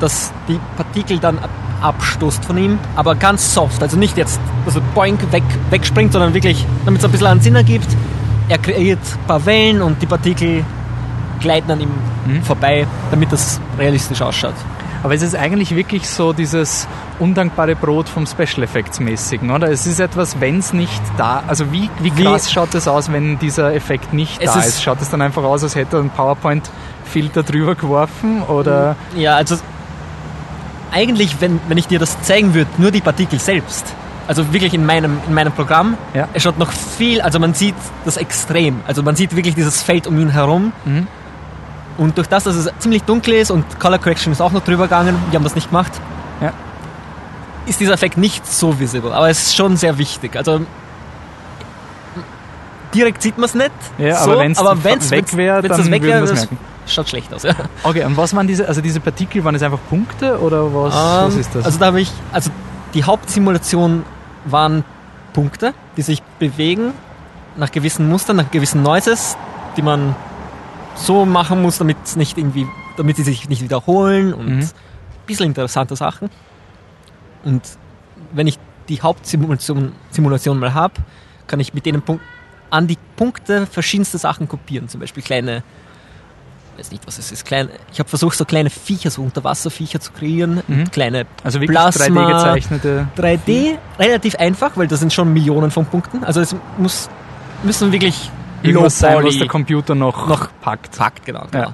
Dass 0.00 0.32
die 0.48 0.58
Partikel 0.76 1.18
dann 1.18 1.38
abstoßt 1.86 2.44
von 2.44 2.58
ihm, 2.58 2.78
aber 2.96 3.14
ganz 3.14 3.54
soft. 3.54 3.82
Also 3.82 3.96
nicht 3.96 4.16
jetzt, 4.16 4.40
dass 4.64 4.74
er 4.74 4.82
boink 4.94 5.20
weg, 5.32 5.44
wegspringt, 5.70 6.12
sondern 6.12 6.34
wirklich, 6.34 6.66
damit 6.84 7.00
es 7.00 7.04
ein 7.04 7.12
bisschen 7.12 7.26
einen 7.28 7.40
Sinn 7.40 7.54
ergibt. 7.54 7.88
Er 8.48 8.58
kreiert 8.58 8.98
ein 9.00 9.26
paar 9.26 9.46
Wellen 9.46 9.82
und 9.82 10.02
die 10.02 10.06
Partikel 10.06 10.64
gleiten 11.40 11.70
an 11.70 11.80
ihm 11.80 11.90
mhm. 12.26 12.42
vorbei, 12.42 12.86
damit 13.10 13.32
das 13.32 13.60
realistisch 13.78 14.20
ausschaut. 14.22 14.54
Aber 15.02 15.14
es 15.14 15.22
ist 15.22 15.36
eigentlich 15.36 15.76
wirklich 15.76 16.08
so 16.08 16.32
dieses 16.32 16.88
undankbare 17.20 17.76
Brot 17.76 18.08
vom 18.08 18.26
Special 18.26 18.64
Effects 18.64 18.98
mäßigen, 18.98 19.50
oder? 19.50 19.70
Es 19.70 19.86
ist 19.86 20.00
etwas, 20.00 20.40
wenn 20.40 20.58
es 20.58 20.72
nicht 20.72 21.02
da, 21.16 21.44
also 21.46 21.70
wie, 21.70 21.88
wie 22.00 22.10
krass 22.10 22.48
wie, 22.48 22.52
schaut 22.52 22.74
es 22.74 22.88
aus, 22.88 23.12
wenn 23.12 23.38
dieser 23.38 23.72
Effekt 23.74 24.12
nicht 24.12 24.44
da 24.44 24.58
ist, 24.58 24.66
ist? 24.66 24.82
Schaut 24.82 25.00
es 25.00 25.10
dann 25.10 25.22
einfach 25.22 25.44
aus, 25.44 25.62
als 25.62 25.76
hätte 25.76 25.96
er 25.96 26.00
einen 26.00 26.10
PowerPoint-Filter 26.10 27.44
drüber 27.44 27.76
geworfen, 27.76 28.42
oder? 28.42 28.96
Ja, 29.14 29.36
also 29.36 29.56
eigentlich, 30.92 31.40
wenn, 31.40 31.60
wenn 31.68 31.78
ich 31.78 31.86
dir 31.86 31.98
das 31.98 32.20
zeigen 32.22 32.54
würde, 32.54 32.70
nur 32.78 32.90
die 32.90 33.00
Partikel 33.00 33.38
selbst, 33.38 33.84
also 34.26 34.52
wirklich 34.52 34.74
in 34.74 34.84
meinem, 34.84 35.18
in 35.26 35.34
meinem 35.34 35.52
Programm, 35.52 35.96
ja. 36.14 36.28
es 36.32 36.42
schaut 36.42 36.58
noch 36.58 36.72
viel, 36.72 37.20
also 37.20 37.38
man 37.38 37.54
sieht 37.54 37.76
das 38.04 38.16
extrem. 38.16 38.80
Also 38.86 39.02
man 39.02 39.14
sieht 39.16 39.36
wirklich 39.36 39.54
dieses 39.54 39.82
Feld 39.82 40.06
um 40.06 40.18
ihn 40.18 40.30
herum. 40.30 40.72
Mhm. 40.84 41.06
Und 41.98 42.18
durch 42.18 42.26
das, 42.26 42.44
dass 42.44 42.56
es 42.56 42.70
ziemlich 42.78 43.04
dunkel 43.04 43.34
ist 43.34 43.50
und 43.50 43.78
Color 43.80 43.98
Correction 43.98 44.32
ist 44.32 44.40
auch 44.40 44.52
noch 44.52 44.62
drüber 44.62 44.84
gegangen, 44.84 45.16
wir 45.30 45.38
haben 45.38 45.44
das 45.44 45.54
nicht 45.54 45.70
gemacht, 45.70 45.92
ja. 46.42 46.52
ist 47.66 47.80
dieser 47.80 47.94
Effekt 47.94 48.18
nicht 48.18 48.46
so 48.46 48.78
visible, 48.78 49.12
aber 49.12 49.30
es 49.30 49.44
ist 49.44 49.56
schon 49.56 49.76
sehr 49.76 49.96
wichtig. 49.96 50.36
Also 50.36 50.60
direkt 52.92 53.22
sieht 53.22 53.38
man 53.38 53.46
es 53.46 53.54
nicht. 53.54 53.70
Ja, 53.96 54.16
so, 54.16 54.32
aber 54.32 54.40
wenn's 54.40 54.58
aber 54.58 54.84
weg 54.84 54.98
wenn's, 55.10 55.36
wär, 55.36 55.62
wenn's 55.62 55.68
dann 55.68 55.78
das 55.78 55.90
weg 55.90 56.02
wäre, 56.02 56.24
merken. 56.24 56.58
Schaut 56.86 57.08
schlecht 57.08 57.32
aus. 57.34 57.42
Ja. 57.42 57.54
Okay, 57.82 58.04
und 58.04 58.16
was 58.16 58.34
waren 58.34 58.46
diese, 58.46 58.66
also 58.68 58.80
diese 58.80 59.00
Partikel, 59.00 59.44
waren 59.44 59.54
es 59.54 59.62
einfach 59.62 59.80
Punkte 59.88 60.40
oder 60.40 60.72
was, 60.74 60.94
was 60.94 61.34
Ähm, 61.34 61.40
ist 61.40 61.54
das? 61.54 61.64
Also 61.64 61.78
da 61.78 61.86
habe 61.86 62.00
ich, 62.00 62.10
also 62.32 62.50
die 62.94 63.04
Hauptsimulation 63.04 64.04
waren 64.44 64.84
Punkte, 65.32 65.74
die 65.96 66.02
sich 66.02 66.22
bewegen 66.38 66.92
nach 67.56 67.70
gewissen 67.70 68.08
Mustern, 68.08 68.36
nach 68.36 68.50
gewissen 68.50 68.82
Noises, 68.82 69.36
die 69.76 69.82
man 69.82 70.14
so 70.94 71.26
machen 71.26 71.60
muss, 71.62 71.78
damit 71.78 71.96
es 72.04 72.16
nicht 72.16 72.38
irgendwie, 72.38 72.66
damit 72.96 73.16
sie 73.16 73.22
sich 73.22 73.48
nicht 73.48 73.62
wiederholen 73.62 74.32
und 74.32 74.46
Mhm. 74.46 74.60
ein 74.62 74.70
bisschen 75.26 75.46
interessante 75.46 75.96
Sachen. 75.96 76.30
Und 77.44 77.62
wenn 78.32 78.46
ich 78.46 78.58
die 78.88 79.02
Hauptsimulation 79.02 79.92
Simulation 80.10 80.58
mal 80.58 80.72
habe, 80.74 80.94
kann 81.46 81.60
ich 81.60 81.74
mit 81.74 81.84
denen 81.86 82.02
Punk 82.02 82.20
an 82.70 82.86
die 82.86 82.98
Punkte 83.16 83.66
verschiedenste 83.66 84.18
Sachen 84.18 84.48
kopieren. 84.48 84.88
Zum 84.88 85.00
Beispiel 85.00 85.22
kleine, 85.22 85.62
weiß 86.78 86.90
nicht, 86.90 87.06
was 87.06 87.18
es 87.18 87.32
ist, 87.32 87.44
kleine, 87.44 87.70
ich 87.92 87.98
habe 87.98 88.08
versucht, 88.08 88.36
so 88.36 88.44
kleine 88.44 88.70
Viecher, 88.70 89.10
so 89.10 89.22
Unterwasserviecher 89.22 90.00
zu 90.00 90.12
kreieren, 90.12 90.62
Mhm. 90.66 90.90
kleine 90.90 91.26
also 91.44 91.60
wirklich 91.60 91.76
Plasma, 91.78 92.28
3D 92.28 92.32
gezeichnete. 92.34 93.08
3D, 93.16 93.78
relativ 93.98 94.34
einfach, 94.36 94.72
weil 94.76 94.86
das 94.88 95.00
sind 95.00 95.12
schon 95.12 95.32
Millionen 95.32 95.70
von 95.70 95.86
Punkten. 95.86 96.24
Also 96.24 96.40
es 96.40 96.54
muss, 96.78 97.08
müssen 97.62 97.92
wirklich 97.92 98.30
Irgendwas 98.62 98.98
sein, 98.98 99.22
was 99.24 99.36
der 99.38 99.46
Computer 99.48 99.94
noch, 99.94 100.26
Noch 100.28 100.48
packt. 100.60 100.96
packt, 100.96 101.24
genau. 101.26 101.44
genau. 101.50 101.72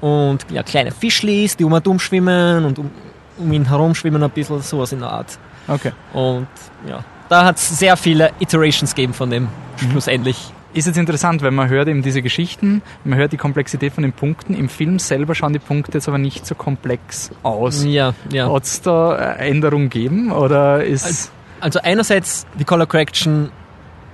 Und 0.00 0.46
ja, 0.50 0.62
kleine 0.62 0.92
Fischlis, 0.92 1.56
die 1.56 1.64
um 1.64 1.72
und 1.72 1.86
um 1.88 1.98
schwimmen 1.98 2.64
und 2.64 2.78
um, 2.78 2.90
um 3.38 3.52
ihn 3.52 3.68
herum 3.68 3.94
schwimmen 3.94 4.22
ein 4.22 4.30
bisschen, 4.30 4.62
sowas 4.62 4.92
in 4.92 5.00
der 5.00 5.10
Art. 5.10 5.38
Okay. 5.68 5.92
Und 6.12 6.46
ja, 6.88 7.00
da 7.28 7.44
hat 7.44 7.56
es 7.56 7.78
sehr 7.78 7.96
viele 7.96 8.30
Iterations 8.38 8.94
gegeben 8.94 9.14
von 9.14 9.30
dem 9.30 9.48
Mhm. 9.80 9.90
schlussendlich. 9.90 10.52
Ist 10.76 10.86
jetzt 10.86 10.98
interessant, 10.98 11.42
weil 11.42 11.52
man 11.52 11.70
hört 11.70 11.88
eben 11.88 12.02
diese 12.02 12.20
Geschichten, 12.20 12.82
man 13.02 13.18
hört 13.18 13.32
die 13.32 13.38
Komplexität 13.38 13.94
von 13.94 14.02
den 14.02 14.12
Punkten. 14.12 14.54
Im 14.54 14.68
Film 14.68 14.98
selber 14.98 15.34
schauen 15.34 15.54
die 15.54 15.58
Punkte 15.58 15.92
jetzt 15.94 16.06
aber 16.06 16.18
nicht 16.18 16.46
so 16.46 16.54
komplex 16.54 17.30
aus. 17.42 17.82
Ja, 17.84 18.12
ja. 18.30 18.52
Hat 18.52 18.64
es 18.64 18.82
da 18.82 19.16
Änderungen 19.36 19.88
gegeben 19.88 20.30
oder 20.30 20.84
ist... 20.84 21.32
Also 21.60 21.80
einerseits, 21.82 22.46
die 22.58 22.64
Color 22.64 22.86
Correction 22.86 23.50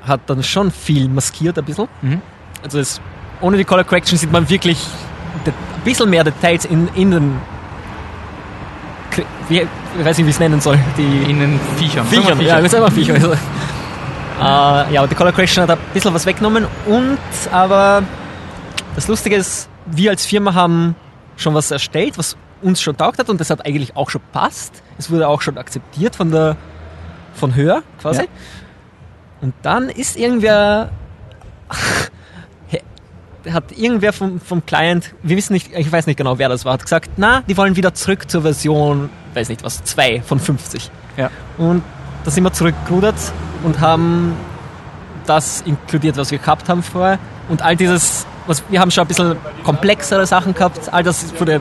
hat 0.02 0.20
dann 0.26 0.44
schon 0.44 0.70
viel 0.70 1.08
maskiert 1.08 1.58
ein 1.58 1.64
bisschen. 1.64 1.88
Mhm. 2.00 2.22
Also 2.62 2.78
es, 2.78 3.00
ohne 3.40 3.56
die 3.56 3.64
Color 3.64 3.82
Correction 3.82 4.16
sieht 4.16 4.30
man 4.30 4.48
wirklich 4.48 4.78
ein 5.44 5.52
bisschen 5.84 6.08
mehr 6.08 6.22
Details 6.22 6.64
in, 6.64 6.88
in 6.94 7.10
den 7.10 7.32
wie, 9.48 9.58
ich 9.58 10.04
weiß 10.04 10.16
nicht, 10.18 10.26
wie 10.26 10.30
ich 10.30 10.36
es 10.36 10.40
nennen 10.40 10.60
soll. 10.60 10.78
Die 10.96 11.30
in 11.30 11.40
den 11.40 11.60
Viechern. 11.76 12.06
Viechern, 12.06 12.40
ja, 12.40 12.56
das 12.56 12.66
ist 12.66 12.74
einfach 12.76 12.92
Viecher. 12.92 13.14
Also, 13.14 13.32
äh, 14.40 14.94
ja, 14.94 15.00
aber 15.00 15.08
die 15.08 15.14
Color 15.14 15.32
Correction 15.32 15.62
hat 15.62 15.70
ein 15.70 15.78
bisschen 15.92 16.14
was 16.14 16.26
weggenommen 16.26 16.66
und 16.86 17.18
aber 17.50 18.02
das 18.94 19.08
Lustige 19.08 19.36
ist, 19.36 19.68
wir 19.86 20.10
als 20.10 20.26
Firma 20.26 20.54
haben 20.54 20.94
schon 21.36 21.54
was 21.54 21.70
erstellt, 21.70 22.18
was 22.18 22.36
uns 22.60 22.80
schon 22.80 22.96
taugt 22.96 23.18
hat 23.18 23.28
und 23.28 23.40
das 23.40 23.50
hat 23.50 23.66
eigentlich 23.66 23.96
auch 23.96 24.10
schon 24.10 24.20
passt. 24.32 24.82
Es 24.98 25.10
wurde 25.10 25.28
auch 25.28 25.42
schon 25.42 25.58
akzeptiert 25.58 26.16
von 26.16 26.30
der 26.30 26.56
von 27.34 27.54
höher 27.54 27.82
quasi. 28.00 28.22
Ja. 28.22 28.28
Und 29.40 29.54
dann 29.62 29.88
ist 29.88 30.16
irgendwer 30.16 30.90
hat 33.50 33.72
irgendwer 33.76 34.12
vom, 34.12 34.40
vom 34.40 34.64
Client, 34.64 35.14
wir 35.22 35.36
wissen 35.36 35.52
nicht, 35.52 35.72
ich 35.74 35.90
weiß 35.90 36.06
nicht 36.06 36.16
genau, 36.16 36.38
wer 36.38 36.48
das 36.48 36.64
war, 36.64 36.74
hat 36.74 36.82
gesagt, 36.82 37.10
na, 37.16 37.42
die 37.48 37.56
wollen 37.56 37.74
wieder 37.74 37.94
zurück 37.94 38.30
zur 38.30 38.42
Version, 38.42 39.10
weiß 39.34 39.48
nicht 39.48 39.64
was, 39.64 39.82
2 39.82 40.22
von 40.22 40.38
50. 40.38 40.90
Ja. 41.16 41.30
Und 41.58 41.82
da 42.24 42.30
sind 42.30 42.44
wir 42.44 42.52
zurückgerudert 42.52 43.16
und 43.62 43.80
haben 43.80 44.36
das 45.26 45.62
inkludiert, 45.62 46.16
was 46.16 46.30
wir 46.30 46.38
gehabt 46.38 46.68
haben 46.68 46.82
vorher. 46.82 47.18
Und 47.48 47.62
all 47.62 47.76
dieses, 47.76 48.26
was, 48.46 48.62
wir 48.68 48.80
haben 48.80 48.90
schon 48.90 49.04
ein 49.04 49.08
bisschen 49.08 49.36
komplexere 49.64 50.26
Sachen 50.26 50.54
gehabt, 50.54 50.92
all 50.92 51.02
das 51.02 51.38
wurde 51.38 51.60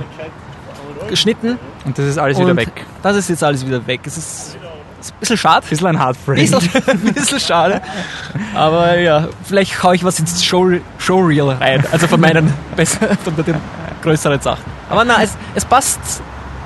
geschnitten. 1.07 1.59
Und 1.85 1.97
das 1.97 2.05
ist 2.05 2.17
alles 2.17 2.39
wieder 2.39 2.55
weg. 2.55 2.85
Das 3.01 3.15
ist 3.15 3.29
jetzt 3.29 3.43
alles 3.43 3.65
wieder 3.65 3.85
weg. 3.87 4.01
Es 4.05 4.17
ist, 4.17 4.57
ist 4.99 5.11
ein 5.13 5.19
bisschen 5.19 5.37
schade. 5.37 5.65
Bisschen 5.67 5.87
ein 5.87 5.99
Heartbreak. 5.99 6.37
Bisschen, 6.37 6.83
ein 6.87 7.13
bisschen 7.13 7.39
schade. 7.39 7.81
Aber 8.55 8.97
ja, 8.97 9.27
vielleicht 9.43 9.81
hau 9.83 9.91
ich 9.91 10.03
was 10.03 10.19
ins 10.19 10.43
Show, 10.43 10.71
Showreel 10.97 11.49
rein. 11.49 11.83
Also 11.91 12.07
von 12.07 12.19
meinen 12.19 12.47
von 13.23 13.35
den 13.45 13.55
größeren 14.03 14.41
Sachen. 14.41 14.63
Aber 14.89 15.05
na, 15.05 15.21
es, 15.21 15.35
es 15.55 15.65
passt, 15.65 15.99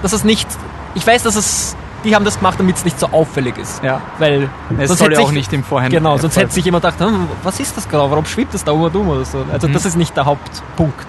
dass 0.02 0.14
es 0.14 0.24
nicht. 0.24 0.48
Ich 0.96 1.06
weiß, 1.06 1.24
dass 1.24 1.36
es. 1.36 1.76
Die 2.06 2.16
haben 2.16 2.24
das 2.24 2.38
gemacht, 2.38 2.60
damit 2.60 2.76
es 2.78 2.86
nicht 2.86 3.00
so 3.00 3.08
auffällig 3.08 3.58
ist. 3.58 3.84
Ja. 3.84 4.00
Weil 4.20 4.50
Es 4.80 4.88
sonst 4.90 5.00
soll 5.00 5.10
hätte 5.10 5.22
ja 5.22 5.28
auch 5.28 5.32
nicht 5.32 5.52
im 5.54 5.64
Vorhinein. 5.64 5.92
Genau, 5.98 6.18
sonst 6.18 6.38
hätte 6.38 6.52
sich 6.54 6.64
jemand 6.64 6.84
gedacht, 6.86 7.00
hm, 7.02 7.28
was 7.44 7.60
ist 7.60 7.76
das 7.76 7.90
genau? 7.90 8.10
Warum 8.12 8.26
schwebt 8.26 8.54
das 8.54 8.64
da 8.64 8.72
um 8.72 8.82
und 8.84 8.96
um 8.96 9.10
oder 9.10 9.26
so? 9.26 9.44
Also 9.52 9.68
Mhm. 9.68 9.74
das 9.74 9.86
ist 9.86 9.98
nicht 9.98 10.16
der 10.16 10.26
Hauptpunkt 10.26 11.06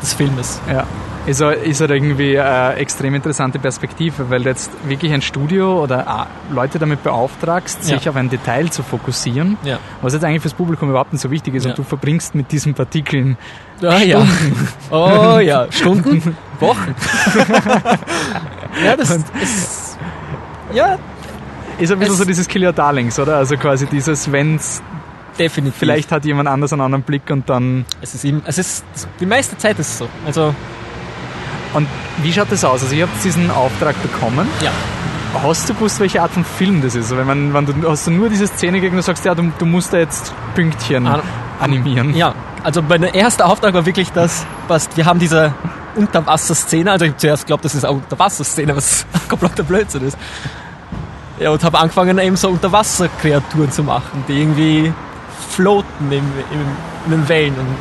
des 0.00 0.14
Filmes. 0.14 0.60
Ja. 0.70 0.84
Ist 1.24 1.40
halt, 1.40 1.62
ist 1.62 1.80
halt 1.80 1.92
irgendwie 1.92 2.36
eine 2.36 2.74
extrem 2.74 3.14
interessante 3.14 3.60
Perspektive, 3.60 4.28
weil 4.28 4.42
du 4.42 4.48
jetzt 4.48 4.72
wirklich 4.88 5.12
ein 5.12 5.22
Studio 5.22 5.80
oder 5.80 6.08
ah, 6.08 6.26
Leute 6.52 6.80
damit 6.80 7.04
beauftragst, 7.04 7.78
Ja. 7.88 7.96
sich 7.98 8.08
auf 8.08 8.16
ein 8.16 8.28
Detail 8.28 8.70
zu 8.70 8.82
fokussieren, 8.82 9.56
Ja. 9.62 9.78
was 10.00 10.14
jetzt 10.14 10.24
eigentlich 10.24 10.42
fürs 10.42 10.54
Publikum 10.54 10.90
überhaupt 10.90 11.12
nicht 11.12 11.22
so 11.22 11.30
wichtig 11.30 11.54
ist 11.54 11.62
Ja. 11.64 11.70
und 11.70 11.78
du 11.78 11.84
verbringst 11.84 12.34
mit 12.34 12.50
diesen 12.50 12.74
Partikeln 12.74 13.36
Ah, 13.84 13.98
ja. 13.98 14.24
Oh 14.90 15.38
ja, 15.40 15.66
Stunden, 15.70 16.36
Wochen. 16.60 16.94
ja, 18.84 18.96
das 18.96 19.10
ist. 19.10 19.81
Ja, 20.74 20.98
ist 21.78 21.90
ein 21.92 21.98
bisschen 21.98 22.12
Es- 22.14 22.18
so 22.18 22.24
dieses 22.24 22.48
Kill 22.48 22.64
Your 22.64 22.72
Darlings, 22.72 23.18
oder? 23.18 23.36
Also 23.36 23.56
quasi 23.56 23.86
dieses, 23.86 24.30
wenn's, 24.30 24.82
definitiv. 25.38 25.78
vielleicht 25.78 26.12
hat 26.12 26.24
jemand 26.24 26.48
anders 26.48 26.72
einen 26.72 26.82
anderen 26.82 27.02
Blick 27.02 27.22
und 27.30 27.48
dann... 27.48 27.84
Es 28.00 28.14
ist, 28.14 28.24
ihm, 28.24 28.42
es 28.46 28.58
ist 28.58 28.84
die 29.20 29.26
meiste 29.26 29.56
Zeit 29.58 29.78
ist 29.78 29.88
es 29.88 29.98
so. 29.98 30.08
Also 30.26 30.54
Und 31.74 31.86
wie 32.22 32.32
schaut 32.32 32.50
das 32.52 32.64
aus? 32.64 32.82
Also 32.82 32.94
ihr 32.94 33.04
habt 33.06 33.24
diesen 33.24 33.50
Auftrag 33.50 34.00
bekommen. 34.02 34.46
ja, 34.62 34.70
Hast 35.42 35.66
du 35.68 35.72
gewusst, 35.74 35.98
welche 36.00 36.20
Art 36.20 36.30
von 36.32 36.44
Film 36.44 36.82
das 36.82 36.94
ist? 36.94 37.04
Also 37.04 37.16
wenn, 37.16 37.26
man, 37.26 37.54
wenn 37.54 37.64
du 37.64 37.88
hast 37.90 38.06
du 38.06 38.10
nur 38.10 38.28
diese 38.28 38.46
Szene 38.46 38.80
gegen 38.80 38.96
du 38.96 39.02
sagst, 39.02 39.24
ja, 39.24 39.34
du, 39.34 39.50
du 39.58 39.64
musst 39.64 39.92
da 39.94 39.96
jetzt 39.98 40.34
Pünktchen 40.54 41.06
Ah, 41.06 41.22
animieren. 41.58 42.14
ja. 42.14 42.34
Also 42.62 42.80
mein 42.82 43.02
erster 43.02 43.46
Auftrag 43.46 43.72
war 43.74 43.86
wirklich 43.86 44.12
das, 44.12 44.44
was 44.68 44.88
wir 44.96 45.04
haben 45.06 45.18
diese 45.18 45.52
Unterwasserszene. 45.96 46.90
Also 46.90 47.04
ich 47.04 47.10
habe 47.12 47.18
zuerst 47.18 47.44
geglaubt, 47.44 47.64
das 47.64 47.74
ist 47.74 47.84
eine 47.84 47.94
Unterwasserszene, 47.94 48.76
was 48.76 49.06
kompletter 49.28 49.62
Blödsinn 49.62 50.06
ist. 50.06 50.16
Ja, 51.38 51.50
und 51.50 51.62
habe 51.64 51.78
angefangen 51.78 52.18
eben 52.18 52.36
so 52.36 52.48
Unterwasserkreaturen 52.48 53.70
zu 53.72 53.82
machen, 53.82 54.24
die 54.28 54.40
irgendwie 54.40 54.92
floaten 55.50 56.10
im, 56.10 56.18
im, 56.18 56.24
in 57.06 57.10
den 57.10 57.28
Wellen. 57.28 57.54
Und 57.58 57.76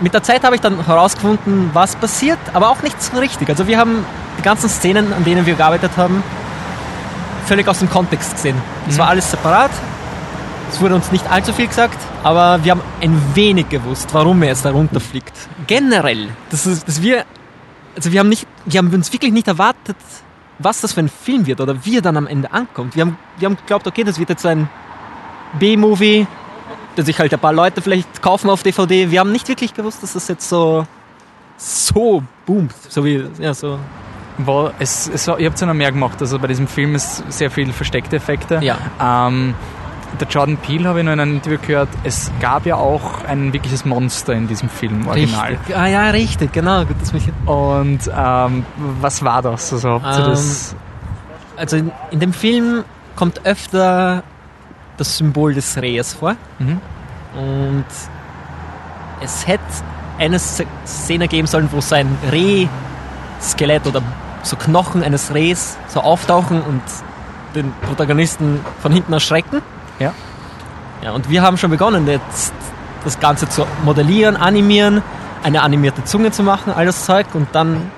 mit 0.00 0.12
der 0.12 0.22
Zeit 0.22 0.42
habe 0.44 0.56
ich 0.56 0.60
dann 0.60 0.84
herausgefunden, 0.84 1.70
was 1.72 1.94
passiert, 1.96 2.38
aber 2.52 2.70
auch 2.70 2.82
nicht 2.82 3.00
so 3.02 3.16
richtig. 3.18 3.48
Also 3.48 3.66
wir 3.66 3.78
haben 3.78 4.04
die 4.38 4.42
ganzen 4.42 4.68
Szenen, 4.68 5.12
an 5.12 5.24
denen 5.24 5.46
wir 5.46 5.54
gearbeitet 5.54 5.92
haben, 5.96 6.22
völlig 7.46 7.68
aus 7.68 7.78
dem 7.78 7.90
Kontext 7.90 8.32
gesehen. 8.34 8.56
Es 8.88 8.94
Mhm. 8.94 8.98
war 8.98 9.08
alles 9.08 9.30
separat. 9.30 9.70
Es 10.72 10.80
wurde 10.80 10.94
uns 10.96 11.12
nicht 11.12 11.30
allzu 11.30 11.52
viel 11.52 11.68
gesagt, 11.68 11.98
aber 12.24 12.64
wir 12.64 12.72
haben 12.72 12.80
ein 13.02 13.20
wenig 13.34 13.68
gewusst, 13.68 14.12
warum 14.12 14.42
er 14.42 14.48
jetzt 14.48 14.64
da 14.64 14.70
runterfliegt. 14.70 15.32
Generell, 15.66 16.28
das 16.50 16.66
ist, 16.66 16.88
dass 16.88 17.02
wir, 17.02 17.24
also 17.94 18.10
wir 18.10 18.20
haben 18.20 18.30
nicht, 18.30 18.46
wir 18.64 18.78
haben 18.78 18.92
uns 18.92 19.12
wirklich 19.12 19.32
nicht 19.32 19.46
erwartet, 19.46 19.96
was 20.58 20.80
das 20.80 20.94
für 20.94 21.00
ein 21.00 21.10
Film 21.10 21.46
wird 21.46 21.60
oder 21.60 21.84
wie 21.84 21.98
er 21.98 22.02
dann 22.02 22.16
am 22.16 22.26
Ende 22.26 22.50
ankommt. 22.50 22.96
Wir 22.96 23.02
haben, 23.02 23.18
wir 23.38 23.46
haben 23.46 23.56
geglaubt, 23.56 23.86
okay, 23.86 24.04
das 24.04 24.18
wird 24.18 24.30
jetzt 24.30 24.46
ein 24.46 24.70
B-Movie, 25.58 26.26
der 26.96 27.04
sich 27.04 27.18
halt 27.18 27.32
ein 27.32 27.40
paar 27.40 27.52
Leute 27.52 27.82
vielleicht 27.82 28.22
kaufen 28.22 28.48
auf 28.48 28.62
DVD. 28.62 29.10
Wir 29.10 29.20
haben 29.20 29.30
nicht 29.30 29.46
wirklich 29.48 29.74
gewusst, 29.74 30.02
dass 30.02 30.14
das 30.14 30.26
jetzt 30.28 30.48
so, 30.48 30.86
so 31.58 32.22
boomt, 32.46 32.74
so 32.88 33.04
wie, 33.04 33.22
ja, 33.38 33.52
so. 33.52 33.78
War, 34.38 34.72
es, 34.78 35.08
es 35.12 35.28
war, 35.28 35.38
ihr 35.38 35.46
habt 35.46 35.56
es 35.56 35.60
ja 35.60 35.66
noch 35.66 35.74
mehr 35.74 35.92
gemacht, 35.92 36.20
also 36.20 36.38
bei 36.40 36.48
diesem 36.48 36.66
Film 36.66 36.94
ist 36.96 37.22
sehr 37.30 37.50
viel 37.50 37.72
versteckte 37.72 38.16
Effekte. 38.16 38.60
Ja. 38.62 38.78
Ähm, 39.00 39.54
der 40.20 40.28
Jordan 40.28 40.56
Peele 40.56 40.88
habe 40.88 41.00
ich 41.00 41.04
noch 41.04 41.12
in 41.12 41.20
einem 41.20 41.36
Interview 41.36 41.58
gehört, 41.64 41.88
es 42.04 42.30
gab 42.40 42.66
ja 42.66 42.76
auch 42.76 43.24
ein 43.24 43.52
wirkliches 43.52 43.84
Monster 43.84 44.32
in 44.32 44.46
diesem 44.46 44.68
Film, 44.68 45.06
original. 45.06 45.50
Richtig. 45.50 45.76
Ah 45.76 45.86
ja, 45.86 46.10
richtig, 46.10 46.52
genau. 46.52 46.84
Gut, 46.84 47.00
dass 47.00 47.12
mich 47.12 47.30
Und 47.46 48.00
ähm, 48.16 48.66
was 49.00 49.24
war 49.24 49.42
das? 49.42 49.72
Also 49.72 49.88
Ähm, 49.96 50.00
das... 50.02 50.74
also 51.56 51.76
in, 51.76 51.92
in 52.10 52.20
dem 52.20 52.32
Film 52.32 52.84
kommt 53.16 53.44
öfter 53.44 54.22
das 54.96 55.18
Symbol 55.18 55.54
des 55.54 55.80
Rehs 55.80 56.14
vor. 56.14 56.36
Mhm. 56.58 56.80
Und 57.36 57.84
es 59.20 59.46
hätte 59.46 59.62
eine 60.18 60.38
Szene 60.38 61.28
geben 61.28 61.46
sollen, 61.46 61.68
wo 61.72 61.80
so 61.80 61.94
ein 61.94 62.16
Reh-Skelett 62.30 63.86
oder 63.86 64.02
so 64.42 64.56
Knochen 64.56 65.02
eines 65.02 65.34
Rehs 65.34 65.76
so 65.88 66.00
auftauchen 66.00 66.60
und 66.62 66.82
den 67.54 67.72
Protagonisten 67.82 68.60
von 68.80 68.92
hinten 68.92 69.12
erschrecken. 69.12 69.62
Ja. 69.98 70.12
Ja, 71.02 71.10
und 71.12 71.28
wir 71.30 71.42
haben 71.42 71.56
schon 71.58 71.70
begonnen, 71.70 72.06
jetzt 72.06 72.52
das 73.04 73.20
Ganze 73.20 73.48
zu 73.48 73.66
modellieren, 73.84 74.36
animieren, 74.36 75.02
eine 75.42 75.62
animierte 75.62 76.04
Zunge 76.04 76.30
zu 76.30 76.42
machen, 76.42 76.72
all 76.74 76.86
das 76.86 77.04
Zeug 77.04 77.26
und 77.34 77.48
dann 77.52 77.90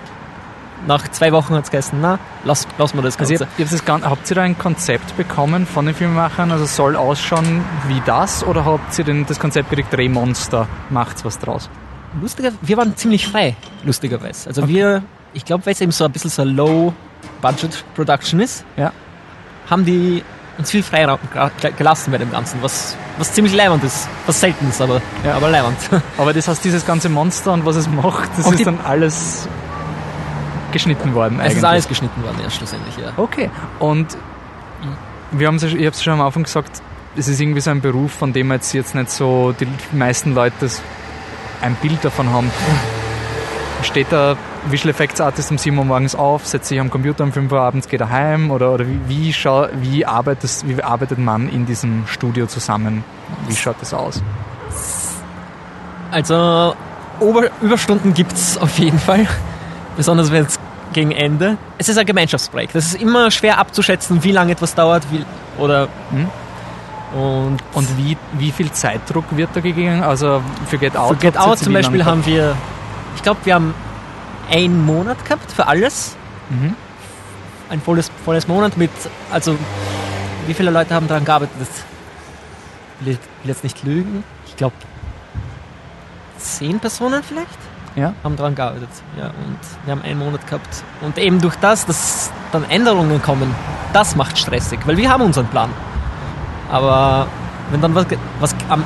nach 0.86 1.08
zwei 1.08 1.32
Wochen 1.32 1.54
hat 1.54 1.64
es 1.64 1.70
geheißen, 1.70 1.98
na, 2.00 2.18
lass, 2.44 2.66
lass 2.78 2.92
mal 2.94 3.02
das 3.02 3.18
Also 3.18 3.30
Ganze. 3.34 3.44
ihr, 3.44 3.48
ihr 3.58 3.64
habt, 3.64 3.72
das, 3.74 3.84
Gan- 3.84 4.04
habt 4.04 4.28
ihr 4.30 4.34
da 4.36 4.42
ein 4.42 4.58
Konzept 4.58 5.16
bekommen 5.16 5.66
von 5.66 5.86
den 5.86 5.94
Filmemachern? 5.94 6.50
Also 6.52 6.64
soll 6.66 6.96
ausschauen 6.96 7.64
wie 7.88 8.02
das? 8.04 8.44
Oder 8.44 8.64
habt 8.64 8.96
ihr 8.98 9.04
denn 9.04 9.24
das 9.26 9.38
Konzept 9.40 9.70
gekriegt, 9.70 9.92
Drehmonster, 9.92 10.66
macht's 10.90 11.24
was 11.24 11.38
draus? 11.38 11.70
Lustiger, 12.20 12.50
wir 12.62 12.76
waren 12.76 12.96
ziemlich 12.96 13.26
frei, 13.26 13.56
lustigerweise. 13.84 14.48
Also 14.48 14.68
wir, 14.68 15.02
ich 15.32 15.44
glaube, 15.44 15.64
weil 15.66 15.72
es 15.72 15.80
eben 15.80 15.92
so 15.92 16.04
ein 16.04 16.12
bisschen 16.12 16.30
so 16.30 16.44
Low-Budget-Production 16.44 18.40
ist, 18.40 18.64
Ja. 18.76 18.92
haben 19.70 19.84
die 19.84 20.22
uns 20.58 20.70
viel 20.70 20.82
Freiraum 20.82 21.18
gelassen 21.76 22.10
bei 22.12 22.18
dem 22.18 22.30
Ganzen, 22.30 22.62
was, 22.62 22.96
was 23.18 23.32
ziemlich 23.32 23.54
leibend 23.54 23.84
ist. 23.84 24.08
Was 24.26 24.40
selten 24.40 24.68
ist, 24.68 24.80
aber, 24.80 25.00
Ja. 25.24 25.34
aber 25.36 25.48
leibend. 25.50 25.76
Aber 26.18 26.32
das 26.32 26.48
heißt, 26.48 26.64
dieses 26.64 26.84
ganze 26.86 27.08
Monster 27.08 27.52
und 27.52 27.64
was 27.66 27.76
es 27.76 27.88
macht, 27.88 28.30
das 28.36 28.46
Auch 28.46 28.52
ist 28.52 28.66
dann 28.66 28.78
alles 28.84 29.48
geschnitten 30.72 31.14
worden 31.14 31.34
Es 31.36 31.40
eigentlich. 31.46 31.56
ist 31.58 31.64
alles 31.64 31.88
geschnitten 31.88 32.22
worden, 32.22 32.36
ja, 32.42 32.50
schlussendlich, 32.50 32.96
ja. 32.96 33.12
Okay. 33.16 33.50
Und 33.78 34.16
wir 35.32 35.46
haben 35.48 35.56
ich 35.56 35.64
habe 35.72 35.86
es 35.88 36.02
schon 36.02 36.14
am 36.14 36.20
Anfang 36.22 36.44
gesagt, 36.44 36.80
es 37.16 37.28
ist 37.28 37.40
irgendwie 37.40 37.60
so 37.60 37.70
ein 37.70 37.80
Beruf, 37.80 38.12
von 38.12 38.32
dem 38.32 38.50
jetzt 38.52 38.72
jetzt 38.72 38.94
nicht 38.94 39.10
so 39.10 39.52
die 39.58 39.66
meisten 39.92 40.34
Leute 40.34 40.68
ein 41.62 41.74
Bild 41.76 42.04
davon 42.04 42.30
haben. 42.30 42.50
Steht 43.82 44.10
der 44.12 44.36
Visual 44.68 44.90
Effects 44.90 45.20
Artist 45.20 45.50
um 45.50 45.58
7 45.58 45.78
Uhr 45.78 45.84
morgens 45.84 46.14
auf, 46.14 46.46
setzt 46.46 46.68
sich 46.68 46.80
am 46.80 46.90
Computer 46.90 47.24
um 47.24 47.32
5 47.32 47.50
Uhr 47.52 47.60
abends, 47.60 47.88
geht 47.88 48.00
er 48.00 48.10
heim 48.10 48.50
oder, 48.50 48.72
oder 48.72 48.86
wie, 48.86 49.00
wie, 49.06 49.32
schau, 49.32 49.68
wie, 49.74 50.04
arbeitest, 50.04 50.68
wie 50.68 50.82
arbeitet 50.82 51.18
man 51.18 51.48
in 51.48 51.66
diesem 51.66 52.06
Studio 52.06 52.46
zusammen? 52.46 53.04
Wie 53.46 53.54
schaut 53.54 53.76
das 53.80 53.94
aus? 53.94 54.22
Also 56.10 56.74
Ober 57.20 57.48
Überstunden 57.62 58.12
gibt's 58.12 58.58
auf 58.58 58.78
jeden 58.78 58.98
Fall, 58.98 59.26
besonders 59.96 60.30
wenn 60.32 60.44
es 60.44 60.58
gegen 60.92 61.12
Ende. 61.12 61.56
Es 61.78 61.88
ist 61.88 61.98
ein 61.98 62.06
Gemeinschaftsprojekt. 62.06 62.74
Es 62.74 62.88
ist 62.88 63.00
immer 63.00 63.30
schwer 63.30 63.58
abzuschätzen, 63.58 64.22
wie 64.24 64.32
lange 64.32 64.52
etwas 64.52 64.74
dauert, 64.74 65.04
wie, 65.10 65.24
oder 65.58 65.88
Hm? 66.10 66.28
und 67.14 67.58
Und 67.72 67.98
wie, 67.98 68.16
wie 68.32 68.50
viel 68.50 68.70
Zeitdruck 68.72 69.24
wird 69.30 69.50
da 69.54 69.60
gegeben? 69.60 70.02
Also 70.02 70.42
für 70.66 70.78
Get 70.78 70.96
Out, 70.96 71.10
für 71.10 71.16
Get 71.16 71.38
Out 71.38 71.58
zum 71.58 71.72
Beispiel 71.72 72.04
haben 72.04 72.26
wir, 72.26 72.56
ich 73.14 73.22
glaube, 73.22 73.40
wir 73.44 73.54
haben 73.54 73.74
einen 74.50 74.84
Monat 74.84 75.24
gehabt 75.24 75.50
für 75.52 75.66
alles. 75.66 76.16
Mhm. 76.50 76.74
Ein 77.68 77.80
volles, 77.80 78.10
volles 78.24 78.46
Monat 78.46 78.76
mit, 78.76 78.90
also 79.32 79.56
wie 80.46 80.54
viele 80.54 80.70
Leute 80.70 80.94
haben 80.94 81.08
daran 81.08 81.24
gearbeitet? 81.24 81.68
Ich 83.00 83.06
will 83.06 83.18
jetzt 83.44 83.64
nicht 83.64 83.82
lügen. 83.82 84.22
Ich 84.46 84.56
glaube, 84.56 84.76
zehn 86.38 86.78
Personen 86.78 87.22
vielleicht? 87.22 87.58
Ja. 87.96 88.12
haben 88.22 88.36
daran 88.36 88.54
gearbeitet. 88.54 88.90
Ja, 89.18 89.28
und 89.28 89.58
wir 89.84 89.92
haben 89.92 90.02
einen 90.02 90.18
Monat 90.18 90.46
gehabt. 90.46 90.84
Und 91.00 91.16
eben 91.16 91.40
durch 91.40 91.56
das, 91.56 91.86
dass 91.86 92.30
dann 92.52 92.64
Änderungen 92.68 93.22
kommen, 93.22 93.54
das 93.94 94.14
macht 94.16 94.38
stressig, 94.38 94.80
weil 94.84 94.98
wir 94.98 95.10
haben 95.10 95.22
unseren 95.24 95.46
Plan. 95.46 95.70
Aber 96.70 97.26
wenn 97.70 97.80
dann 97.80 97.94
was, 97.94 98.06
was 98.38 98.54
am, 98.68 98.84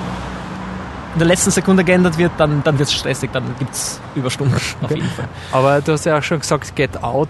der 1.20 1.28
letzten 1.28 1.50
Sekunde 1.50 1.84
geändert 1.84 2.18
wird, 2.18 2.32
dann, 2.38 2.62
dann 2.64 2.78
wird 2.78 2.88
es 2.88 2.94
stressig, 2.94 3.30
dann 3.32 3.44
gibt 3.58 3.72
es 3.72 4.00
Überstunden 4.14 4.56
auf 4.82 4.90
jeden 4.90 5.08
Fall. 5.08 5.28
Aber 5.52 5.80
du 5.80 5.92
hast 5.92 6.04
ja 6.06 6.18
auch 6.18 6.22
schon 6.22 6.40
gesagt, 6.40 6.74
Get 6.74 7.02
Out 7.02 7.28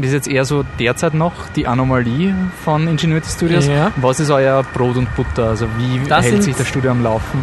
ist 0.00 0.12
jetzt 0.12 0.28
eher 0.28 0.44
so 0.44 0.64
derzeit 0.78 1.14
noch 1.14 1.32
die 1.56 1.66
Anomalie 1.66 2.34
von 2.64 2.86
Ingenuity 2.86 3.28
Studios. 3.28 3.66
Ja. 3.66 3.90
Was 3.96 4.20
ist 4.20 4.30
euer 4.30 4.62
Brot 4.74 4.96
und 4.96 5.14
Butter? 5.16 5.48
Also 5.50 5.66
wie 5.76 6.00
Das 6.08 6.24
hält 6.26 6.42
sich 6.42 6.54
das 6.56 6.68
Studio 6.68 6.90
am 6.90 7.02
Laufen? 7.02 7.42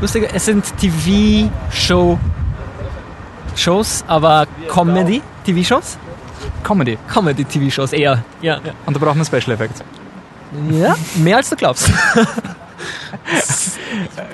Lustig, 0.00 0.28
es 0.32 0.44
sind 0.44 0.64
TV-Show 0.78 2.18
Shows, 3.54 4.04
aber 4.06 4.46
Comedy-TV-Shows? 4.68 5.98
Comedy. 6.62 6.98
Comedy-TV-Shows 7.12 7.92
eher. 7.92 8.24
Ja, 8.40 8.54
ja. 8.64 8.72
Und 8.86 8.96
da 8.96 9.00
braucht 9.00 9.16
man 9.16 9.26
Special 9.26 9.52
Effects. 9.52 9.82
ja, 10.70 10.96
mehr 11.16 11.36
als 11.36 11.50
du 11.50 11.56
glaubst. 11.56 11.90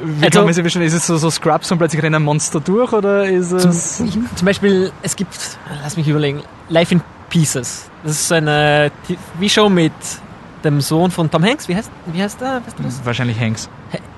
Wie 0.02 0.24
Also- 0.26 0.38
kann 0.38 0.44
man 0.44 0.54
sich? 0.54 0.64
Ist 0.76 0.92
es 0.94 1.06
so, 1.06 1.16
so 1.16 1.30
Scrubs 1.30 1.70
und 1.72 1.78
plötzlich 1.78 2.02
rennt 2.02 2.14
ein 2.16 2.22
Monster 2.22 2.60
durch 2.60 2.92
oder 2.92 3.24
ist 3.28 3.52
es... 3.52 3.96
Zum, 3.98 4.26
zum 4.36 4.44
Beispiel, 4.46 4.92
es 5.02 5.16
gibt, 5.16 5.58
lass 5.82 5.96
mich 5.96 6.08
überlegen, 6.08 6.42
Life 6.68 6.94
in 6.94 7.00
Pieces. 7.30 7.90
Das 8.02 8.12
ist 8.12 8.28
so 8.28 8.34
eine 8.36 8.90
TV-Show 9.06 9.68
mit 9.68 9.92
dem 10.64 10.80
Sohn 10.80 11.10
von 11.10 11.30
Tom 11.30 11.44
Hanks. 11.44 11.68
Wie 11.68 11.76
heißt, 11.76 11.90
wie 12.06 12.22
heißt 12.22 12.40
er? 12.42 12.62
Weißt 12.64 12.78
du 12.78 12.82
das? 12.82 13.00
Wahrscheinlich 13.04 13.38
Hanks. 13.38 13.68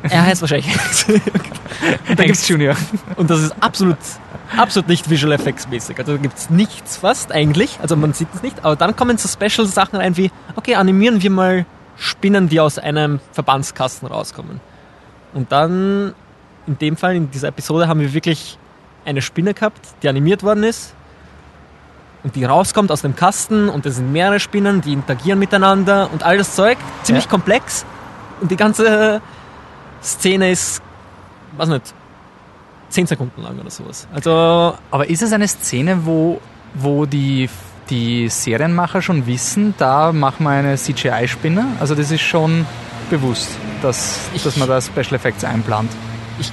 Er 0.03 0.24
heißt 0.24 0.40
wahrscheinlich 0.40 0.68
Hanks. 0.74 1.07
Hanks 2.18 2.48
Junior. 2.48 2.74
Und 3.16 3.31
das 3.31 3.40
ist 3.40 3.55
absolut, 3.61 3.98
absolut 4.57 4.88
nicht 4.88 5.09
Visual 5.11 5.33
Effects 5.33 5.68
mäßig. 5.68 5.98
Also 5.98 6.12
da 6.12 6.18
gibt 6.18 6.38
es 6.38 6.50
nichts 6.50 6.96
fast 6.98 7.33
eigentlich. 7.33 7.79
Also 7.83 7.96
man 7.96 8.12
sieht 8.12 8.29
es 8.35 8.42
nicht. 8.42 8.64
Aber 8.64 8.76
dann 8.76 8.96
kommen 8.96 9.18
so 9.18 9.29
Special 9.29 9.66
Sachen 9.66 9.96
rein 9.96 10.16
wie, 10.16 10.31
okay, 10.57 10.76
animieren 10.76 11.22
wir 11.22 11.31
mal 11.31 11.66
Spinnen, 11.96 12.48
die 12.48 12.61
aus 12.61 12.79
einem 12.79 13.20
Verbandskasten 13.33 14.09
rauskommen. 14.09 14.61
Und 15.35 15.53
dann, 15.53 16.14
in 16.66 16.79
dem 16.79 16.97
Fall, 16.97 17.16
in 17.16 17.31
dieser 17.31 17.49
Episode, 17.49 17.88
haben 17.88 18.01
wir 18.01 18.12
wirklich 18.12 18.59
eine 19.05 19.23
Spinne 19.23 19.55
gehabt, 19.55 19.81
die 20.03 20.09
animiert 20.09 20.43
worden 20.43 20.64
ist. 20.64 20.95
Und 22.23 22.37
die 22.37 22.45
rauskommt 22.45 22.90
aus 22.93 23.01
dem 23.03 23.16
Kasten 23.16 23.69
und 23.71 23.87
es 23.87 23.97
sind 23.97 24.12
mehrere 24.12 24.40
Spinnen, 24.40 24.83
die 24.83 24.93
interagieren 24.93 25.38
miteinander 25.38 26.11
und 26.12 26.23
all 26.23 26.37
das 26.37 26.55
Zeug, 26.55 26.77
ziemlich 27.03 27.25
Ja. 27.25 27.31
komplex. 27.31 27.87
Und 28.43 28.51
die 28.51 28.57
ganze 28.57 29.23
Szene 30.03 30.51
ist, 30.51 30.83
was 31.57 31.69
nicht, 31.71 31.95
10 32.90 33.07
Sekunden 33.07 33.43
lang 33.43 33.59
oder 33.59 33.71
sowas. 33.71 34.07
Also, 34.12 34.75
Aber 34.90 35.09
ist 35.09 35.23
es 35.23 35.33
eine 35.33 35.49
Szene, 35.49 36.05
wo, 36.05 36.40
wo 36.75 37.07
die, 37.07 37.49
die 37.88 38.29
Serienmacher 38.29 39.01
schon 39.01 39.27
wissen, 39.27 39.75
da 39.79 40.12
machen 40.12 40.45
wir 40.45 40.51
eine 40.51 40.77
CGI-Spinne? 40.77 41.64
Also 41.81 41.95
das 41.95 42.11
ist 42.11 42.21
schon 42.23 42.66
bewusst, 43.11 43.49
dass, 43.83 44.18
Ich- 44.35 44.42
dass 44.42 44.57
man 44.57 44.68
da 44.68 44.81
Special 44.81 45.14
Effects 45.14 45.44
einplant. 45.44 45.90
ich, 46.38 46.51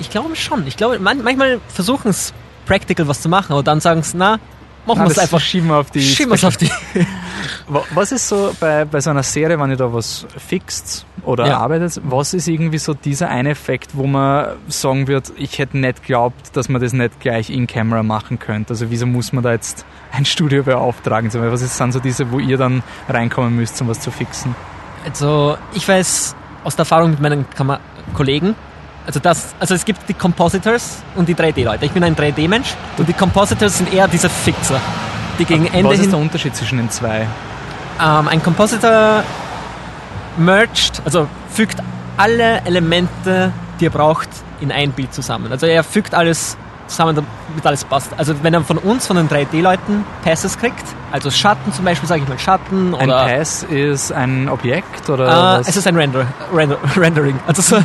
ich 0.00 0.10
glaube 0.10 0.34
schon. 0.36 0.66
Ich 0.66 0.76
glaube, 0.76 0.98
man, 0.98 1.22
manchmal 1.22 1.60
versuchen 1.68 2.08
es 2.08 2.32
practical 2.66 3.06
was 3.08 3.20
zu 3.20 3.28
machen, 3.28 3.52
aber 3.52 3.62
dann 3.62 3.80
sagen 3.80 4.02
sie, 4.02 4.16
na, 4.16 4.38
machen 4.86 5.02
wir 5.04 5.10
es 5.10 5.18
einfach. 5.18 5.40
schieben 5.40 5.68
wir 5.68 5.76
auf 5.76 5.90
die 5.90 6.00
Schieben 6.02 6.30
wir 6.32 6.34
es 6.34 6.44
auf 6.44 6.56
die. 6.56 6.70
Wa- 7.68 7.84
Was 7.94 8.10
ist 8.12 8.28
so 8.28 8.54
bei, 8.58 8.84
bei 8.84 9.00
so 9.00 9.10
einer 9.10 9.22
Serie, 9.22 9.58
wenn 9.60 9.70
ihr 9.70 9.76
da 9.76 9.92
was 9.92 10.26
fixt 10.36 11.06
oder 11.22 11.46
Ja. 11.46 11.58
arbeitet, 11.58 12.00
was 12.04 12.34
ist 12.34 12.48
irgendwie 12.48 12.78
so 12.78 12.94
dieser 12.94 13.28
eine 13.28 13.50
Effekt, 13.50 13.90
wo 13.94 14.06
man 14.06 14.48
sagen 14.68 15.06
wird, 15.06 15.32
ich 15.36 15.58
hätte 15.58 15.78
nicht 15.78 16.02
geglaubt, 16.02 16.56
dass 16.56 16.68
man 16.68 16.80
das 16.82 16.92
nicht 16.92 17.20
gleich 17.20 17.50
in 17.50 17.66
Camera 17.68 18.02
machen 18.02 18.38
könnte? 18.40 18.70
Also 18.70 18.90
wieso 18.90 19.06
muss 19.06 19.32
man 19.32 19.44
da 19.44 19.52
jetzt 19.52 19.84
ein 20.12 20.24
Studio 20.24 20.62
beauftragen? 20.64 21.30
Was 21.32 21.62
ist, 21.62 21.76
sind 21.76 21.92
so 21.92 22.00
diese, 22.00 22.32
wo 22.32 22.40
ihr 22.40 22.56
dann 22.58 22.82
reinkommen 23.08 23.54
müsst, 23.54 23.80
um 23.80 23.88
was 23.88 24.00
zu 24.00 24.10
fixen? 24.10 24.56
Also, 25.06 25.56
ich 25.72 25.86
weiß 25.86 26.34
aus 26.64 26.74
der 26.74 26.82
Erfahrung 26.82 27.10
mit 27.10 27.20
meinen 27.20 27.48
Kammer 27.50 27.78
Kollegen, 28.12 28.56
also 29.06 29.20
das, 29.20 29.54
also 29.60 29.74
es 29.74 29.84
gibt 29.84 30.08
die 30.08 30.14
Compositors 30.14 31.02
und 31.14 31.28
die 31.28 31.34
3D-Leute. 31.36 31.84
Ich 31.84 31.92
bin 31.92 32.02
ein 32.02 32.16
3D-Mensch 32.16 32.74
und 32.98 33.08
die 33.08 33.12
Compositors 33.12 33.78
sind 33.78 33.94
eher 33.94 34.08
diese 34.08 34.28
Fixer, 34.28 34.80
die 35.38 35.44
gegen 35.44 35.66
Ende 35.66 35.90
was 35.90 36.00
ist 36.00 36.10
der 36.10 36.18
Unterschied 36.18 36.56
zwischen 36.56 36.78
den 36.78 36.90
zwei? 36.90 37.28
Ähm, 38.02 38.28
ein 38.28 38.42
Compositor 38.42 39.22
merged, 40.36 41.00
also 41.04 41.28
fügt 41.50 41.78
alle 42.16 42.62
Elemente, 42.64 43.52
die 43.78 43.86
er 43.86 43.90
braucht, 43.90 44.28
in 44.60 44.72
ein 44.72 44.90
Bild 44.90 45.14
zusammen. 45.14 45.52
Also 45.52 45.66
er 45.66 45.84
fügt 45.84 46.12
alles 46.12 46.56
zusammen, 46.86 47.14
damit 47.16 47.66
alles 47.66 47.84
passt. 47.84 48.10
Also 48.18 48.34
wenn 48.42 48.54
er 48.54 48.62
von 48.62 48.78
uns, 48.78 49.06
von 49.06 49.16
den 49.16 49.28
3D-Leuten, 49.28 50.04
Passes 50.24 50.58
kriegt, 50.58 50.84
also 51.12 51.30
Schatten 51.30 51.72
zum 51.72 51.84
Beispiel, 51.84 52.08
sage 52.08 52.22
ich 52.22 52.28
mal 52.28 52.38
Schatten 52.38 52.94
Ein 52.94 53.08
oder... 53.08 53.26
Pass 53.26 53.62
ist 53.64 54.12
ein 54.12 54.48
Objekt 54.48 55.08
oder 55.10 55.58
Äh, 55.58 55.60
es 55.68 55.76
ist 55.76 55.86
ein 55.86 55.96
Render, 55.96 56.26
Render, 56.54 56.78
Rendering. 56.96 57.38
Also 57.46 57.62
so 57.62 57.76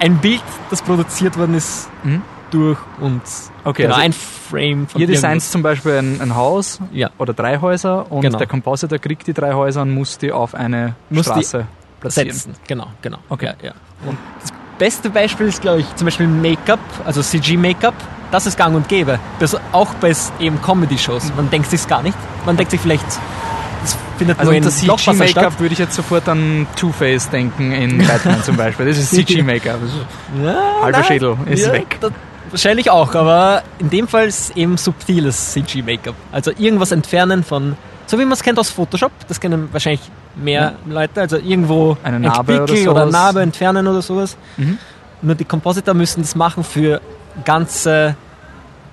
ein 0.00 0.16
Bild, 0.18 0.42
das 0.70 0.82
produziert 0.82 1.36
worden 1.38 1.54
ist 1.54 1.88
Mhm. 2.02 2.22
durch 2.50 2.78
uns. 3.00 3.50
Okay, 3.64 3.82
genau, 3.84 3.94
also 3.94 4.04
ein 4.06 4.12
Frame 4.12 4.86
von 4.88 5.00
ihr 5.00 5.06
designt 5.06 5.42
zum 5.42 5.62
Beispiel 5.62 5.92
ein, 5.92 6.20
ein 6.20 6.34
Haus 6.36 6.78
Ja. 6.92 7.10
oder 7.18 7.32
drei 7.32 7.58
Häuser 7.60 8.10
und 8.12 8.20
Genau. 8.20 8.38
der 8.38 8.46
Compositor 8.46 8.98
kriegt 8.98 9.26
die 9.26 9.32
drei 9.32 9.54
Häuser 9.54 9.82
und 9.82 9.94
muss 9.94 10.18
die 10.18 10.30
auf 10.32 10.54
eine 10.54 10.94
Muss 11.10 11.26
Straße 11.26 11.66
platzieren. 12.00 12.30
setzen. 12.30 12.54
Genau, 12.68 12.88
genau. 13.00 13.18
Okay. 13.30 13.46
Ja, 13.46 13.54
ja. 13.68 13.72
Und 14.06 14.18
das 14.40 14.50
beste 14.78 15.08
Beispiel 15.08 15.46
ist, 15.46 15.62
glaube 15.62 15.80
ich, 15.80 15.96
zum 15.96 16.04
Beispiel 16.04 16.26
Make-up, 16.26 16.80
also 17.06 17.22
CG-Make-up. 17.22 17.94
Das 18.34 18.46
ist 18.46 18.56
gang 18.58 18.74
und 18.74 18.88
gäbe. 18.88 19.20
Das 19.38 19.56
auch 19.70 19.94
bei 20.00 20.12
eben 20.40 20.60
Comedy-Shows. 20.60 21.30
Man 21.36 21.50
denkt 21.50 21.70
sich's 21.70 21.86
gar 21.86 22.02
nicht. 22.02 22.18
Man 22.44 22.56
denkt 22.56 22.72
sich 22.72 22.80
vielleicht, 22.80 23.06
das 23.06 23.96
findet 24.18 24.40
Also 24.40 24.50
nur 24.50 24.60
in. 24.60 24.68
CG-Make-up 24.68 25.60
würde 25.60 25.72
ich 25.72 25.78
jetzt 25.78 25.94
sofort 25.94 26.28
an 26.28 26.66
Two-Face 26.74 27.30
denken 27.30 27.70
in 27.70 27.98
Batman 28.04 28.42
zum 28.42 28.56
Beispiel. 28.56 28.86
Das 28.86 28.98
ist 28.98 29.10
CG-Make-up. 29.14 29.78
Ja, 30.44 30.56
Halber 30.82 30.98
nein. 30.98 31.04
Schädel 31.04 31.36
ist 31.46 31.64
Ja, 31.64 31.72
weg. 31.74 31.96
das- 32.00 32.10
wahrscheinlich 32.50 32.90
auch, 32.90 33.14
aber 33.14 33.62
in 33.78 33.88
dem 33.90 34.08
Fall 34.08 34.26
ist 34.26 34.50
es 34.50 34.56
eben 34.56 34.78
subtiles 34.78 35.52
CG-Make-up. 35.52 36.16
Also 36.32 36.50
irgendwas 36.58 36.90
entfernen 36.90 37.44
von, 37.44 37.76
so 38.06 38.18
wie 38.18 38.24
man 38.24 38.32
es 38.32 38.42
kennt 38.42 38.58
aus 38.58 38.68
Photoshop, 38.70 39.12
das 39.28 39.38
kennen 39.38 39.68
wahrscheinlich 39.70 40.02
mehr 40.34 40.74
Leute, 40.86 41.20
also 41.20 41.36
irgendwo 41.36 41.96
Eine 42.02 42.16
ein 42.16 42.22
Narbe 42.22 42.64
oder 42.64 42.90
oder. 42.90 43.06
Narbe 43.06 43.42
entfernen 43.42 43.86
oder 43.86 44.02
sowas. 44.02 44.36
Mhm. 44.56 44.78
Nur 45.22 45.36
die 45.36 45.44
Compositor 45.44 45.94
müssen 45.94 46.22
das 46.22 46.34
machen 46.34 46.64
für 46.64 47.00
ganze 47.44 48.16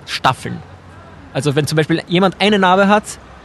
Staffeln. 0.06 0.58
Also 1.34 1.54
wenn 1.56 1.66
zum 1.66 1.76
Beispiel 1.76 2.02
jemand 2.08 2.36
eine 2.40 2.58
Narbe 2.58 2.88
hat, 2.88 3.04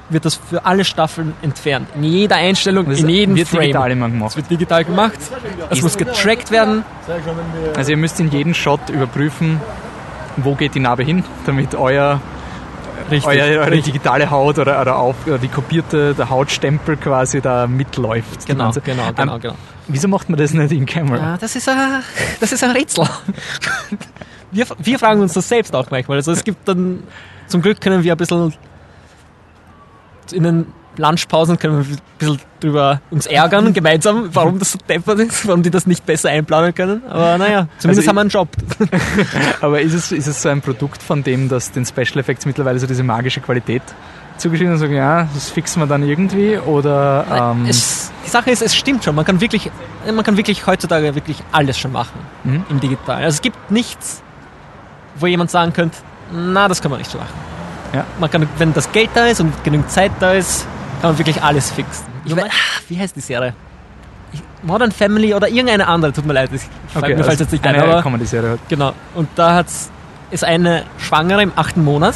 wird 0.10 0.24
das 0.26 0.36
für 0.36 0.66
alle 0.66 0.86
Staffeln 0.86 1.34
entfernt. 1.42 1.90
In 1.96 2.04
jeder 2.06 2.38
Einstellung, 2.38 2.90
Das 2.90 3.00
in 3.02 3.10
jedem 3.10 3.36
wird 3.36 3.50
Frame. 3.50 3.62
digital 3.64 3.92
immer 3.92 4.06
Es 4.08 4.12
gemacht. 4.14 4.36
wird 4.38 4.50
digital 4.50 4.86
gemacht. 4.86 5.18
Es 5.70 5.82
muss 5.82 5.98
getrackt 5.98 6.50
werden. 6.52 6.84
Also 7.76 7.92
ihr 7.92 7.98
müsst 7.98 8.20
in 8.20 8.30
jedem 8.32 8.54
Shot 8.54 8.90
überprüfen, 8.90 9.60
wo 10.38 10.56
geht 10.56 10.76
die 10.76 10.80
Narbe 10.80 11.04
hin, 11.04 11.24
damit 11.46 11.76
euer, 11.76 12.22
Richtig. 13.12 13.26
eure 13.42 13.66
richtig. 13.72 13.86
digitale 13.94 14.30
Haut 14.32 14.60
oder, 14.60 14.80
oder, 14.82 14.98
auf, 14.98 15.16
oder 15.26 15.38
die 15.40 15.48
kopierte 15.50 16.14
der 16.14 16.30
Hautstempel 16.30 16.96
quasi 16.98 17.42
da 17.42 17.68
mitläuft. 17.68 18.46
Genau, 18.46 18.72
genau, 18.84 19.12
genau, 19.16 19.36
Ähm, 19.36 19.42
genau. 19.42 19.56
Wieso 19.90 20.08
macht 20.10 20.30
man 20.30 20.38
das 20.38 20.54
nicht 20.54 20.72
in 20.74 20.86
Camera? 20.86 21.18
Ja, 21.32 21.38
das 21.38 21.56
ist 21.56 21.68
ein, 21.70 22.04
das 22.40 22.52
ist 22.52 22.64
ein 22.64 22.72
Rätsel. 22.72 23.06
Wir, 24.52 24.66
wir 24.78 25.00
fragen 25.00 25.22
uns 25.22 25.34
das 25.34 25.48
selbst 25.50 25.76
auch 25.76 25.90
manchmal. 25.92 26.18
Also 26.18 26.32
es 26.32 26.44
gibt 26.44 26.68
dann, 26.68 27.04
zum 27.48 27.62
Glück 27.62 27.82
können 27.82 28.04
wir 28.04 28.14
ein 28.14 28.18
bisschen 28.18 28.54
in 30.32 30.44
den 30.44 30.66
Lunchpausen 30.98 31.60
können 31.60 31.86
wir 31.88 31.96
ein 31.96 32.00
bisschen 32.18 32.40
drüber 32.60 33.02
uns 33.12 33.28
ärgern, 33.28 33.72
gemeinsam, 33.72 34.30
warum 34.34 34.58
das 34.58 34.72
so 34.72 34.80
deppert 34.90 35.20
ist, 35.20 35.48
warum 35.48 35.62
die 35.62 35.70
das 35.70 35.86
nicht 35.86 36.06
besser 36.06 36.30
einplanen 36.30 36.74
können. 36.74 37.04
Aber 37.08 37.38
naja, 37.38 37.68
zumindest 37.78 38.08
Also 38.08 38.10
haben 38.10 38.16
wir 38.16 38.22
einen 38.22 38.30
Job. 38.32 38.50
Aber 39.62 39.80
ist 39.80 39.94
es, 39.94 40.12
ist 40.12 40.26
es 40.28 40.42
so 40.42 40.50
ein 40.50 40.62
Produkt 40.62 41.04
von 41.04 41.24
dem, 41.24 41.50
dass 41.50 41.72
den 41.72 41.86
Special 41.86 42.18
Effects 42.18 42.46
mittlerweile 42.48 42.80
so 42.80 42.88
diese 42.88 43.04
magische 43.04 43.42
Qualität 43.42 43.84
zugeschrieben 44.38 44.74
und 44.74 44.80
sagen, 44.80 44.96
ja, 44.96 45.28
das 45.36 45.50
fixen 45.52 45.82
wir 45.82 45.88
dann 45.88 46.02
irgendwie 46.04 46.58
oder 46.58 47.54
ähm, 47.56 47.66
Es, 47.68 48.12
die 48.26 48.30
Sache 48.30 48.50
ist, 48.52 48.62
es 48.64 48.76
stimmt 48.76 49.04
schon. 49.04 49.14
Man 49.16 49.26
kann 49.26 49.40
wirklich, 49.40 49.70
man 50.12 50.24
kann 50.24 50.36
wirklich 50.36 50.66
heutzutage 50.66 51.14
wirklich 51.16 51.44
alles 51.52 51.78
schon 51.78 51.92
machen 51.92 52.20
Mhm. 52.44 52.64
im 52.70 52.80
Digitalen. 52.80 53.24
Also 53.24 53.36
es 53.36 53.42
gibt 53.42 53.72
nichts, 53.72 54.24
wo 55.20 55.28
jemand 55.28 55.52
sagen 55.52 55.74
könnte, 55.74 55.98
na, 56.32 56.68
das 56.68 56.82
kann 56.82 56.92
man 56.92 57.00
nicht 57.00 57.12
so 57.12 57.18
machen. 57.18 57.34
Ja. 57.94 58.04
Man 58.20 58.30
kann, 58.30 58.48
wenn 58.58 58.74
das 58.74 58.92
Geld 58.92 59.10
da 59.14 59.26
ist 59.28 59.40
und 59.40 59.64
genügend 59.64 59.90
Zeit 59.90 60.12
da 60.20 60.34
ist, 60.34 60.66
kann 61.02 61.12
man 61.12 61.18
wirklich 61.18 61.42
alles 61.42 61.72
fixen. 61.72 62.06
Ich 62.26 62.36
weiß, 62.36 62.44
ah, 62.46 62.82
wie 62.90 63.00
heißt 63.00 63.16
die 63.16 63.22
Serie? 63.22 63.54
Modern 64.64 64.92
Family 64.92 65.34
oder 65.34 65.48
irgendeine 65.48 65.88
andere, 65.88 66.12
tut 66.12 66.26
mir 66.26 66.34
leid, 66.34 66.50
ich, 66.52 66.62
okay, 66.96 67.16
mir 67.16 67.24
also 67.24 67.44
jetzt 67.44 67.52
nicht 67.52 67.66
ein, 67.66 67.76
eine 67.76 67.84
aber 67.84 68.02
Comedy-Serie 68.02 68.52
hat. 68.52 68.60
Genau. 68.68 68.92
Und 69.16 69.30
da 69.36 69.54
hat's, 69.56 69.90
ist 70.32 70.44
eine 70.44 70.84
Schwangere 70.98 71.42
im 71.44 71.52
achten 71.56 71.84
Monat, 71.86 72.16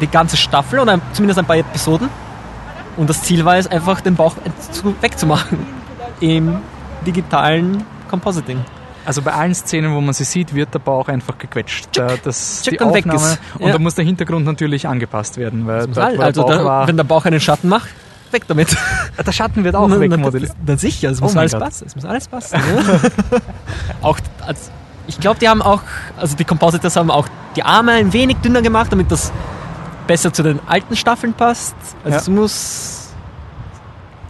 die 0.00 0.06
ganze 0.06 0.36
Staffel 0.36 0.78
oder 0.78 1.00
zumindest 1.12 1.38
ein 1.38 1.46
paar 1.46 1.56
Episoden. 1.56 2.08
Und 2.96 3.10
das 3.10 3.22
Ziel 3.22 3.44
war 3.44 3.56
es 3.56 3.66
einfach, 3.66 4.00
den 4.00 4.14
Bauch 4.14 4.34
zu- 4.70 4.94
wegzumachen. 5.00 5.58
Im 6.20 6.58
digitalen 7.04 7.84
Compositing. 8.08 8.64
Also 9.06 9.22
bei 9.22 9.32
allen 9.32 9.54
Szenen, 9.54 9.94
wo 9.94 10.00
man 10.00 10.12
sie 10.14 10.24
sieht, 10.24 10.52
wird 10.54 10.74
der 10.74 10.80
Bauch 10.80 11.08
einfach 11.08 11.38
gequetscht. 11.38 11.88
Da, 11.92 12.14
das, 12.22 12.62
tschick 12.62 12.78
die 12.78 12.84
und 12.84 12.92
weg 12.92 13.06
Aufnahme, 13.06 13.32
ist. 13.34 13.40
Und 13.58 13.66
Ja. 13.68 13.72
da 13.72 13.78
muss 13.78 13.94
der 13.94 14.04
Hintergrund 14.04 14.44
natürlich 14.44 14.88
angepasst 14.88 15.36
werden, 15.38 15.66
weil 15.66 15.86
dort, 15.86 15.96
der 15.96 16.20
also, 16.20 16.42
Bauch 16.42 16.50
da, 16.50 16.64
war, 16.64 16.88
wenn 16.88 16.96
der 16.96 17.04
Bauch 17.04 17.24
einen 17.24 17.40
Schatten 17.40 17.68
macht, 17.68 17.88
weg 18.32 18.42
damit. 18.48 18.76
der 19.26 19.32
Schatten 19.32 19.62
wird 19.62 19.76
auch 19.76 19.88
wegmodelliert. 19.88 20.52
Dann 20.64 20.76
sicher, 20.78 21.10
es 21.10 21.20
Oh 21.20 21.24
muss 21.24 21.34
mein 21.34 21.42
alles 21.42 21.52
Gott. 21.52 21.60
passen. 21.62 21.84
Es 21.86 21.94
muss 21.94 22.04
alles 22.04 22.26
passen. 22.28 22.56
Ja. 22.58 23.40
auch, 24.02 24.18
als, 24.44 24.70
ich 25.06 25.20
glaube, 25.20 25.38
die 25.38 25.48
haben 25.48 25.62
auch, 25.62 25.82
also 26.16 26.34
die 26.36 26.44
Compositors 26.44 26.96
haben 26.96 27.10
auch 27.12 27.28
die 27.54 27.62
Arme 27.62 27.92
ein 27.92 28.12
wenig 28.12 28.38
dünner 28.38 28.60
gemacht, 28.60 28.90
damit 28.92 29.10
das 29.12 29.32
besser 30.08 30.32
zu 30.32 30.42
den 30.42 30.58
alten 30.66 30.96
Staffeln 30.96 31.32
passt. 31.32 31.76
Also 32.02 32.10
Ja. 32.14 32.16
es 32.22 32.28
muss, 32.28 33.08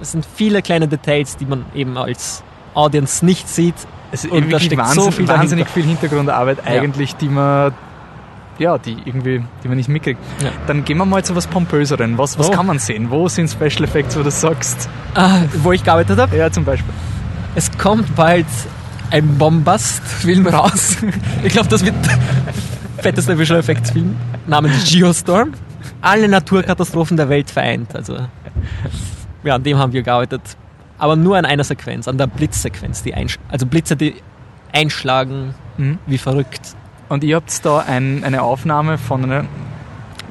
es 0.01 0.13
sind 0.13 0.27
viele 0.37 0.61
kleine 0.61 0.87
Details, 0.87 1.37
die 1.39 1.47
man 1.47 1.65
eben 1.75 1.97
als 1.97 2.43
Audience 2.77 3.25
nicht 3.25 3.49
sieht. 3.49 3.75
Es 4.13 4.25
ist 4.25 4.31
Und 4.33 4.53
da 4.53 4.61
steckt 4.61 4.77
wahnsinn, 4.81 5.03
so 5.03 5.11
viel 5.11 5.27
wahnsinnig 5.27 5.65
dahinter. 5.67 5.73
viel 5.73 5.85
Hintergrundarbeit 5.85 6.59
Ja. 6.65 6.81
eigentlich, 6.83 7.17
die 7.17 7.29
man 7.29 7.73
ja, 8.59 8.79
die 8.79 8.97
irgendwie, 9.05 9.45
die 9.63 9.69
man 9.69 9.77
nicht 9.77 9.89
mitkriegt. 9.91 10.19
Ja. 10.43 10.49
Dann 10.67 10.83
gehen 10.85 10.97
wir 10.97 11.05
mal 11.05 11.23
zu 11.23 11.35
was 11.37 11.47
Pompöseren. 11.47 12.17
Was, 12.17 12.39
was 12.39 12.49
Oh. 12.49 12.53
kann 12.53 12.65
man 12.67 12.79
sehen? 12.79 13.11
Wo 13.11 13.29
sind 13.29 13.51
Special 13.51 13.85
Effects, 13.85 14.17
wo 14.19 14.23
du 14.23 14.31
sagst? 14.31 14.89
Ah, 15.15 15.41
wo 15.63 15.73
ich 15.73 15.85
gearbeitet 15.85 16.19
habe. 16.19 16.35
Ja, 16.35 16.51
zum 16.51 16.65
Beispiel. 16.65 16.95
Es 17.55 17.71
kommt 17.77 18.15
bald 18.17 18.47
ein 19.11 19.37
Bombast-Film 19.37 20.47
raus. 20.47 20.97
Ich 21.45 21.53
glaube, 21.53 21.69
das 21.69 21.85
wird 21.85 21.95
der 22.07 22.19
fetteste 23.03 23.39
Visual 23.39 23.61
Effects 23.61 23.91
Film 23.91 24.17
namens 24.47 24.91
Geostorm. 24.91 25.53
Alle 26.01 26.27
Naturkatastrophen 26.27 27.17
der 27.19 27.29
Welt 27.29 27.51
vereint. 27.51 27.95
Also, 27.95 28.17
ja, 29.45 29.55
an 29.55 29.63
dem 29.63 29.77
haben 29.77 29.93
wir 29.93 30.03
gearbeitet. 30.03 30.41
Aber 30.99 31.17
nur 31.17 31.37
an 31.37 31.45
einer 31.45 31.65
Sequenz, 31.65 32.09
an 32.09 32.19
der 32.19 32.27
Blitzsequenz. 32.27 33.03
Die 33.03 33.15
also 33.49 33.67
Blitze, 33.67 33.97
die 33.97 34.15
einschlagen 34.73 35.55
Mhm. 35.77 35.99
wie 36.07 36.19
verrückt. 36.19 36.75
Und 37.09 37.23
ihr 37.23 37.37
habt 37.37 37.65
da 37.65 37.81
ein, 37.81 38.25
eine 38.25 38.43
Aufnahme 38.43 38.97
von 38.99 39.23
einer, 39.25 39.45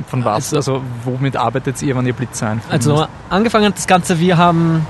von 0.07 0.25
was? 0.25 0.53
Also- 0.53 0.73
Also, 0.75 0.83
womit 1.03 1.37
arbeitet 1.37 1.81
ihr, 1.83 1.95
wenn 1.95 2.05
ihr 2.05 2.13
Blitze 2.13 2.47
einfliegen 2.47 2.71
Also 2.71 3.07
angefangen 3.29 3.65
hat 3.67 3.77
das 3.77 3.87
Ganze, 3.87 4.19
wir 4.19 4.37
haben 4.37 4.85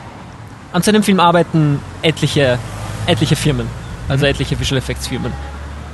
an 0.72 0.82
so 0.82 0.92
einem 0.92 1.04
Film 1.04 1.20
arbeiten 1.20 1.80
etliche, 2.02 2.58
etliche 3.06 3.36
Firmen, 3.36 3.68
also 4.10 4.26
etliche 4.26 4.60
Visual 4.60 4.78
Effects 4.78 5.08
Firmen. 5.08 5.32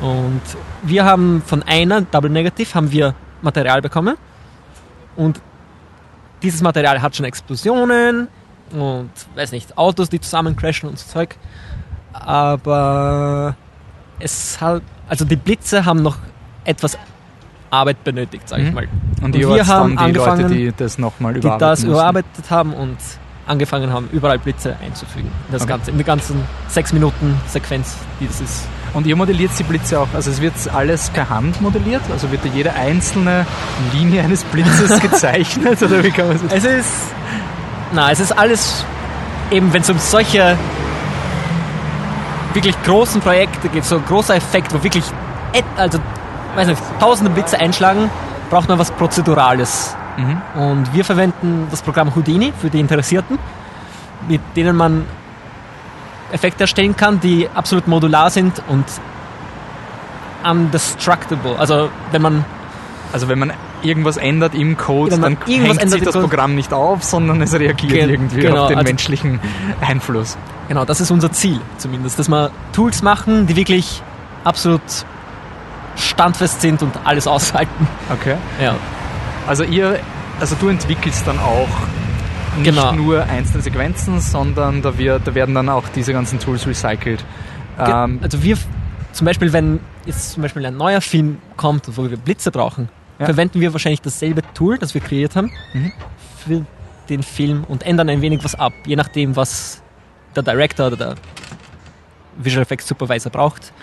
Und 0.02 0.42
wir 0.84 1.06
haben 1.06 1.42
von 1.46 1.62
einer, 1.64 2.02
Double 2.02 2.30
Negative, 2.30 2.74
haben 2.74 2.92
wir 2.92 3.14
Material 3.42 3.82
bekommen. 3.82 4.16
Und 5.16 5.42
dieses 6.42 6.62
Material 6.62 7.02
hat 7.02 7.16
schon 7.16 7.26
Explosionen 7.26 8.28
und, 8.80 9.10
weiß 9.36 9.52
nicht, 9.52 9.78
Autos, 9.78 10.10
die 10.10 10.20
zusammen 10.22 10.56
crashen 10.56 10.90
und 10.90 10.98
so 11.00 11.08
Zeug. 11.12 11.36
Aber 12.14 13.56
es 14.20 14.60
hat, 14.62 14.82
also 15.10 15.26
die 15.26 15.36
Blitze 15.36 15.86
haben 15.86 16.02
noch 16.02 16.18
etwas 16.64 16.98
Arbeit 17.70 18.04
benötigt, 18.04 18.48
sage 18.50 18.64
ich 18.64 18.70
Mhm. 18.70 18.76
mal. 18.76 18.88
Und 19.22 19.24
und 19.26 19.36
ihr 19.36 19.48
wir 19.54 19.66
haben 19.68 19.96
dann 19.96 20.14
die 20.14 20.20
Leute, 20.20 20.46
die 20.48 20.74
das 20.76 20.98
nochmal 20.98 21.34
die 21.34 21.40
überarbeiten 21.40 21.60
das 21.70 21.80
mussten. 21.80 21.92
überarbeitet 21.94 22.50
haben 22.52 22.74
und 22.74 22.98
angefangen 23.48 23.92
haben, 23.92 24.08
überall 24.12 24.40
Blitze 24.40 24.76
einzufügen. 24.84 25.30
in 25.48 25.52
Das 25.54 25.64
Okay. 25.64 25.70
Ganze, 25.72 25.92
in 25.92 25.98
der 25.98 26.06
ganzen 26.06 26.44
6 26.68 26.94
Minuten 26.94 27.40
Sequenz, 27.48 27.96
die 28.20 28.28
das 28.28 28.40
ist. 28.42 28.68
Und 28.94 29.08
ihr 29.08 29.16
modelliert 29.16 29.52
die 29.58 29.64
Blitze 29.64 30.00
auch, 30.00 30.08
also 30.14 30.30
es 30.30 30.42
wird 30.42 30.54
alles 30.74 31.10
per 31.12 31.30
Hand 31.30 31.62
modelliert? 31.62 32.02
Also 32.12 32.30
wird 32.30 32.44
da 32.44 32.50
jede 32.50 32.74
einzelne 32.74 33.46
Linie 33.94 34.22
eines 34.24 34.44
Blitzes 34.44 35.00
gezeichnet? 35.02 35.82
Oder 35.82 36.04
wie 36.04 36.12
kann 36.12 36.28
man 36.28 36.40
das 36.44 36.52
Es 36.54 36.66
ist, 36.66 36.94
na, 37.94 38.12
es 38.12 38.20
ist 38.20 38.32
alles, 38.32 38.86
eben 39.50 39.74
wenn 39.74 39.82
es 39.82 39.90
um 39.90 39.98
solche 40.00 40.58
wirklich 42.54 42.82
großen 42.84 43.22
Projekte 43.22 43.70
geht, 43.70 43.86
so 43.86 43.98
ein 43.98 44.06
großer 44.06 44.36
Effekt, 44.36 44.74
wo 44.74 44.84
wirklich, 44.84 45.06
also, 45.78 46.00
weiß 46.56 46.68
nicht, 46.68 46.82
tausende 47.00 47.32
Blitze 47.32 47.60
einschlagen, 47.60 48.10
braucht 48.50 48.68
man 48.68 48.78
was 48.78 48.92
Prozedurales. 48.92 49.96
Mhm. 50.18 50.42
Und 50.62 50.94
wir 50.94 51.06
verwenden 51.06 51.68
das 51.72 51.82
Programm 51.82 52.14
Houdini 52.16 52.52
für 52.60 52.70
die 52.70 52.80
Interessierten, 52.80 53.40
mit 54.28 54.42
denen 54.56 54.76
man 54.76 55.06
Effekte 56.32 56.64
erstellen 56.64 56.96
kann, 56.96 57.20
die 57.20 57.50
absolut 57.54 57.88
modular 57.88 58.30
sind 58.30 58.62
und 58.68 58.86
undestructible. 60.44 61.56
Also 61.58 61.90
wenn 62.12 62.22
man 62.22 62.46
Also 63.14 63.28
wenn 63.28 63.40
man 63.40 63.52
irgendwas 63.84 64.18
ändert 64.18 64.54
im 64.56 64.78
Code, 64.78 65.12
man 65.18 65.36
dann 65.36 65.38
irgendwas 65.52 65.78
hängt 65.80 65.92
sich 65.92 66.04
das 66.04 66.14
Programm 66.18 66.56
nicht 66.56 66.74
auf, 66.74 67.04
sondern 67.04 67.42
es 67.42 67.54
reagiert 67.54 67.92
Ge- 67.92 68.10
irgendwie 68.10 68.42
genau, 68.42 68.64
auf 68.64 68.68
den 68.70 68.78
also- 68.78 68.90
menschlichen 68.90 69.40
Einfluss. 69.82 70.38
Genau, 70.68 70.86
das 70.86 71.02
ist 71.02 71.12
unser 71.12 71.32
Ziel 71.32 71.60
zumindest, 71.78 72.18
dass 72.20 72.30
wir 72.30 72.52
Tools 72.74 73.02
machen, 73.02 73.48
die 73.48 73.56
wirklich 73.56 74.02
absolut 74.44 74.82
standfest 75.96 76.62
sind 76.62 76.82
und 76.82 76.94
alles 77.04 77.28
aushalten. 77.28 77.88
Okay. 78.12 78.36
Ja, 78.62 78.76
Also 79.48 79.64
ihr, 79.64 80.00
also 80.40 80.56
du 80.60 80.70
entwickelst 80.70 81.28
dann 81.28 81.40
auch 81.40 81.68
nicht 82.58 82.66
Genau. 82.76 82.92
nur 82.94 83.24
einzelne 83.24 83.64
Sequenzen, 83.64 84.20
sondern 84.20 84.82
da, 84.82 84.98
wird, 84.98 85.26
da 85.28 85.36
werden 85.36 85.56
dann 85.56 85.70
auch 85.70 85.84
diese 85.96 86.14
ganzen 86.14 86.40
Tools 86.40 86.68
recycelt. 86.68 87.24
Ähm, 87.80 88.20
also 88.22 88.42
wir, 88.44 88.58
zum 89.14 89.26
Beispiel, 89.26 89.52
wenn 89.54 89.80
jetzt 90.06 90.32
zum 90.34 90.42
Beispiel 90.44 90.66
ein 90.66 90.76
neuer 90.78 91.02
Film 91.02 91.38
kommt, 91.58 91.86
wo 91.98 92.10
wir 92.10 92.18
Blitze 92.18 92.52
brauchen, 92.52 92.90
Ja. 93.20 93.26
verwenden 93.26 93.60
wir 93.62 93.72
wahrscheinlich 93.74 94.02
dasselbe 94.02 94.42
Tool, 94.54 94.78
das 94.78 94.94
wir 94.94 95.02
kreiert 95.02 95.36
haben, 95.36 95.52
Mhm. 95.74 95.92
für 96.46 96.66
den 97.10 97.24
Film 97.24 97.66
und 97.68 97.84
ändern 97.84 98.10
ein 98.10 98.22
wenig 98.22 98.44
was 98.44 98.56
ab, 98.56 98.74
je 98.86 98.96
nachdem, 98.96 99.36
was 99.36 99.82
der 100.36 100.44
Director 100.44 100.88
oder 100.88 100.96
der 100.98 101.16
Visual 102.38 102.64
Effects 102.64 102.88
Supervisor 102.88 103.32
braucht. 103.32 103.74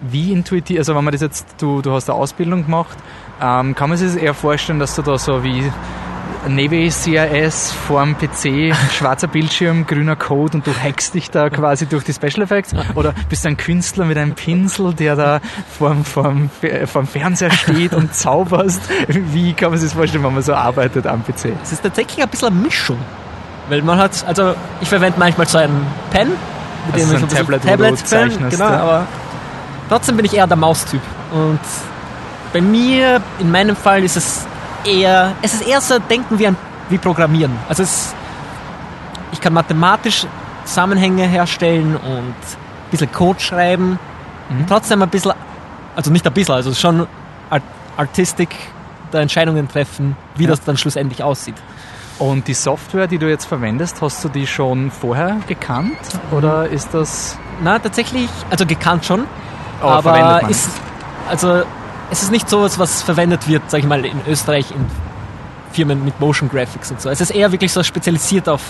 Wie 0.00 0.32
intuitiv, 0.32 0.78
also 0.78 0.94
wenn 0.96 1.04
man 1.04 1.12
das 1.12 1.20
jetzt, 1.20 1.54
du, 1.58 1.80
du 1.80 1.92
hast 1.92 2.10
eine 2.10 2.18
Ausbildung 2.18 2.64
gemacht, 2.64 2.98
ähm, 3.40 3.74
kann 3.74 3.88
man 3.88 3.96
sich 3.98 4.08
das 4.12 4.16
eher 4.16 4.34
vorstellen, 4.34 4.78
dass 4.80 4.96
du 4.96 5.02
da 5.02 5.16
so 5.16 5.44
wie 5.44 5.70
Navy 6.48 6.90
CRS 6.90 7.72
vorm 7.72 8.16
PC, 8.16 8.74
schwarzer 8.92 9.28
Bildschirm, 9.28 9.86
grüner 9.86 10.16
Code 10.16 10.58
und 10.58 10.66
du 10.66 10.72
hackst 10.74 11.14
dich 11.14 11.30
da 11.30 11.50
quasi 11.50 11.86
durch 11.86 12.04
die 12.04 12.12
Special 12.12 12.42
Effects? 12.42 12.74
Oder 12.94 13.14
bist 13.28 13.44
du 13.44 13.48
ein 13.48 13.56
Künstler 13.56 14.04
mit 14.04 14.18
einem 14.18 14.34
Pinsel, 14.34 14.92
der 14.92 15.14
da 15.14 15.40
vorm, 15.78 16.04
vorm, 16.04 16.50
vorm 16.86 17.06
Fernseher 17.06 17.52
steht 17.52 17.94
und 17.94 18.14
zauberst? 18.14 18.82
Wie 19.08 19.52
kann 19.52 19.70
man 19.70 19.78
sich 19.78 19.90
das 19.90 19.96
vorstellen, 19.96 20.24
wenn 20.24 20.34
man 20.34 20.42
so 20.42 20.54
arbeitet 20.54 21.06
am 21.06 21.22
PC? 21.22 21.52
Es 21.62 21.72
ist 21.72 21.82
tatsächlich 21.82 22.22
ein 22.22 22.28
bisschen 22.28 22.48
eine 22.48 22.56
Mischung. 22.56 22.98
Weil 23.68 23.82
man 23.82 23.98
hat, 23.98 24.24
also 24.26 24.54
ich 24.80 24.88
verwende 24.88 25.18
manchmal 25.18 25.46
so 25.46 25.58
einen 25.58 25.86
Pen, 26.10 26.28
mit 26.86 26.94
Also 26.94 26.98
dem 26.98 27.06
so 27.06 27.14
ich 27.16 27.22
ein 27.22 27.30
so 27.30 27.36
ein 27.36 27.46
bisschen 27.46 27.46
Tablet, 27.46 27.62
wo 27.62 27.66
du 27.66 27.70
Tablets 27.70 28.02
pen, 28.02 28.30
zeichnest, 28.30 28.58
genau, 28.58 28.70
ja. 28.70 28.80
aber 28.80 29.06
trotzdem 29.88 30.16
bin 30.16 30.24
ich 30.26 30.34
eher 30.34 30.48
der 30.48 30.56
Maustyp. 30.56 31.02
Und 31.32 31.60
bei 32.52 32.60
mir, 32.60 33.22
in 33.38 33.50
meinem 33.50 33.76
Fall, 33.76 34.02
ist 34.02 34.16
es 34.16 34.46
eher, 34.84 35.34
es 35.42 35.54
ist 35.54 35.66
eher 35.66 35.80
so 35.80 35.98
Denken 35.98 36.38
wie, 36.38 36.46
ein, 36.46 36.56
wie 36.88 36.98
Programmieren. 36.98 37.56
Also 37.68 37.82
es, 37.82 38.14
ich 39.32 39.40
kann 39.40 39.52
mathematisch 39.52 40.26
Zusammenhänge 40.64 41.26
herstellen 41.26 41.96
und 41.96 42.34
ein 42.34 42.90
bisschen 42.90 43.10
Code 43.12 43.40
schreiben. 43.40 43.98
Mhm. 44.48 44.66
Trotzdem 44.66 45.02
ein 45.02 45.08
bisschen, 45.08 45.32
also 45.96 46.10
nicht 46.10 46.26
ein 46.26 46.32
bisschen, 46.32 46.54
also 46.54 46.72
schon 46.74 47.06
Art, 47.50 47.62
Artistik 47.96 48.50
der 49.12 49.20
Entscheidungen 49.20 49.68
treffen, 49.68 50.16
wie 50.36 50.44
ja. 50.44 50.50
das 50.50 50.62
dann 50.62 50.76
schlussendlich 50.76 51.22
aussieht. 51.22 51.56
Und 52.18 52.46
die 52.46 52.54
Software, 52.54 53.06
die 53.06 53.18
du 53.18 53.28
jetzt 53.28 53.46
verwendest, 53.46 54.00
hast 54.00 54.22
du 54.22 54.28
die 54.28 54.46
schon 54.46 54.90
vorher 54.90 55.38
gekannt 55.48 55.98
oder 56.30 56.68
ist 56.68 56.94
das? 56.94 57.36
Na, 57.62 57.78
tatsächlich, 57.78 58.28
also 58.50 58.64
gekannt 58.64 59.04
schon, 59.04 59.24
oh, 59.82 59.86
aber 59.86 60.48
ist, 60.48 60.70
also 61.28 61.62
es 62.12 62.22
ist 62.22 62.30
nicht 62.30 62.48
so 62.48 62.60
was, 62.60 62.78
was 62.78 63.02
verwendet 63.02 63.48
wird, 63.48 63.62
sag 63.68 63.80
ich 63.80 63.86
mal, 63.86 64.04
in 64.04 64.20
Österreich 64.28 64.70
in 64.70 64.86
Firmen 65.72 66.04
mit 66.04 66.20
Motion 66.20 66.50
Graphics 66.50 66.90
und 66.90 67.00
so. 67.00 67.08
Es 67.08 67.22
ist 67.22 67.30
eher 67.30 67.50
wirklich 67.52 67.72
so 67.72 67.82
spezialisiert 67.82 68.50
auf 68.50 68.60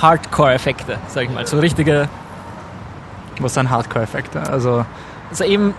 Hardcore-Effekte, 0.00 0.98
sag 1.08 1.24
ich 1.24 1.30
mal, 1.30 1.46
so 1.46 1.58
richtige. 1.58 2.10
Was 3.38 3.54
sind 3.54 3.70
Hardcore-Effekte? 3.70 4.42
Also, 4.42 4.84
also 5.30 5.44
eben, 5.44 5.72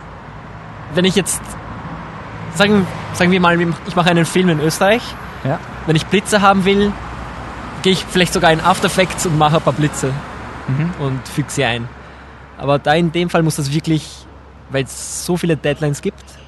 wenn 0.96 1.06
ich 1.06 1.16
jetzt 1.16 1.40
sagen, 2.56 2.88
sagen 3.14 3.32
wir 3.32 3.40
mal, 3.40 3.62
ich 3.88 3.96
mache 3.96 4.10
einen 4.10 4.26
Film 4.26 4.50
in 4.50 4.60
Österreich. 4.60 5.04
Ja. 5.44 5.60
Wenn 5.86 5.96
ich 5.96 6.08
Blitze 6.08 6.42
haben 6.42 6.66
will, 6.66 6.92
gehe 7.84 7.94
ich 7.94 8.04
vielleicht 8.10 8.34
sogar 8.34 8.52
in 8.52 8.60
After 8.60 8.88
Effects 8.88 9.28
und 9.28 9.38
mache 9.38 9.58
ein 9.58 9.62
paar 9.62 9.74
Blitze 9.74 10.12
mhm. 10.68 10.90
und 11.00 11.28
füge 11.28 11.52
sie 11.52 11.64
ein. 11.64 11.88
Aber 12.58 12.80
da 12.80 12.94
in 12.96 13.12
dem 13.12 13.30
Fall 13.30 13.44
muss 13.44 13.58
das 13.58 13.72
wirklich, 13.72 14.26
weil 14.72 14.86
es 14.86 15.28
so 15.28 15.38
viele 15.38 15.56
Deadlines 15.58 16.02
gibt 16.02 16.41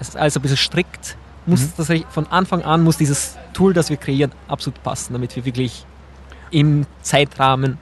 es 0.00 0.08
ist 0.08 0.16
alles 0.16 0.36
ein 0.36 0.42
bisschen 0.42 0.56
strikt, 0.56 1.16
muss 1.46 1.60
mhm. 1.60 1.72
das 1.76 1.92
von 2.10 2.26
Anfang 2.26 2.62
an 2.62 2.82
muss 2.82 2.96
dieses 2.96 3.36
Tool, 3.52 3.72
das 3.72 3.90
wir 3.90 3.96
kreieren, 3.96 4.32
absolut 4.48 4.82
passen, 4.82 5.12
damit 5.12 5.36
wir 5.36 5.44
wirklich 5.44 5.84
im 6.50 6.86
Zeitrahmen 7.02 7.78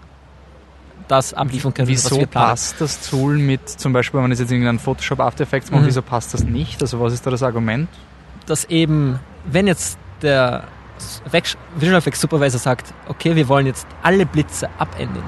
das 1.06 1.32
abliefern 1.32 1.72
können, 1.72 1.88
wieso 1.88 2.10
was 2.10 2.18
wir 2.18 2.26
planen. 2.26 2.48
passt 2.48 2.80
das 2.80 3.08
Tool 3.08 3.38
mit, 3.38 3.66
zum 3.68 3.92
Beispiel, 3.92 4.18
wenn 4.18 4.28
man 4.28 4.30
jetzt 4.36 4.40
irgendeinen 4.40 4.78
Photoshop 4.78 5.20
After 5.20 5.44
Effects 5.44 5.70
macht, 5.70 5.82
mhm. 5.82 5.86
wieso 5.86 6.02
passt 6.02 6.34
das 6.34 6.44
nicht? 6.44 6.82
Also 6.82 7.00
was 7.00 7.14
ist 7.14 7.24
da 7.24 7.30
das 7.30 7.42
Argument? 7.42 7.88
Dass 8.46 8.64
eben, 8.66 9.18
wenn 9.46 9.66
jetzt 9.66 9.98
der 10.20 10.64
Visual 11.76 11.98
Effects 11.98 12.20
Supervisor 12.20 12.58
sagt, 12.58 12.92
okay, 13.08 13.36
wir 13.36 13.48
wollen 13.48 13.66
jetzt 13.66 13.86
alle 14.02 14.26
Blitze 14.26 14.68
abändern. 14.78 15.22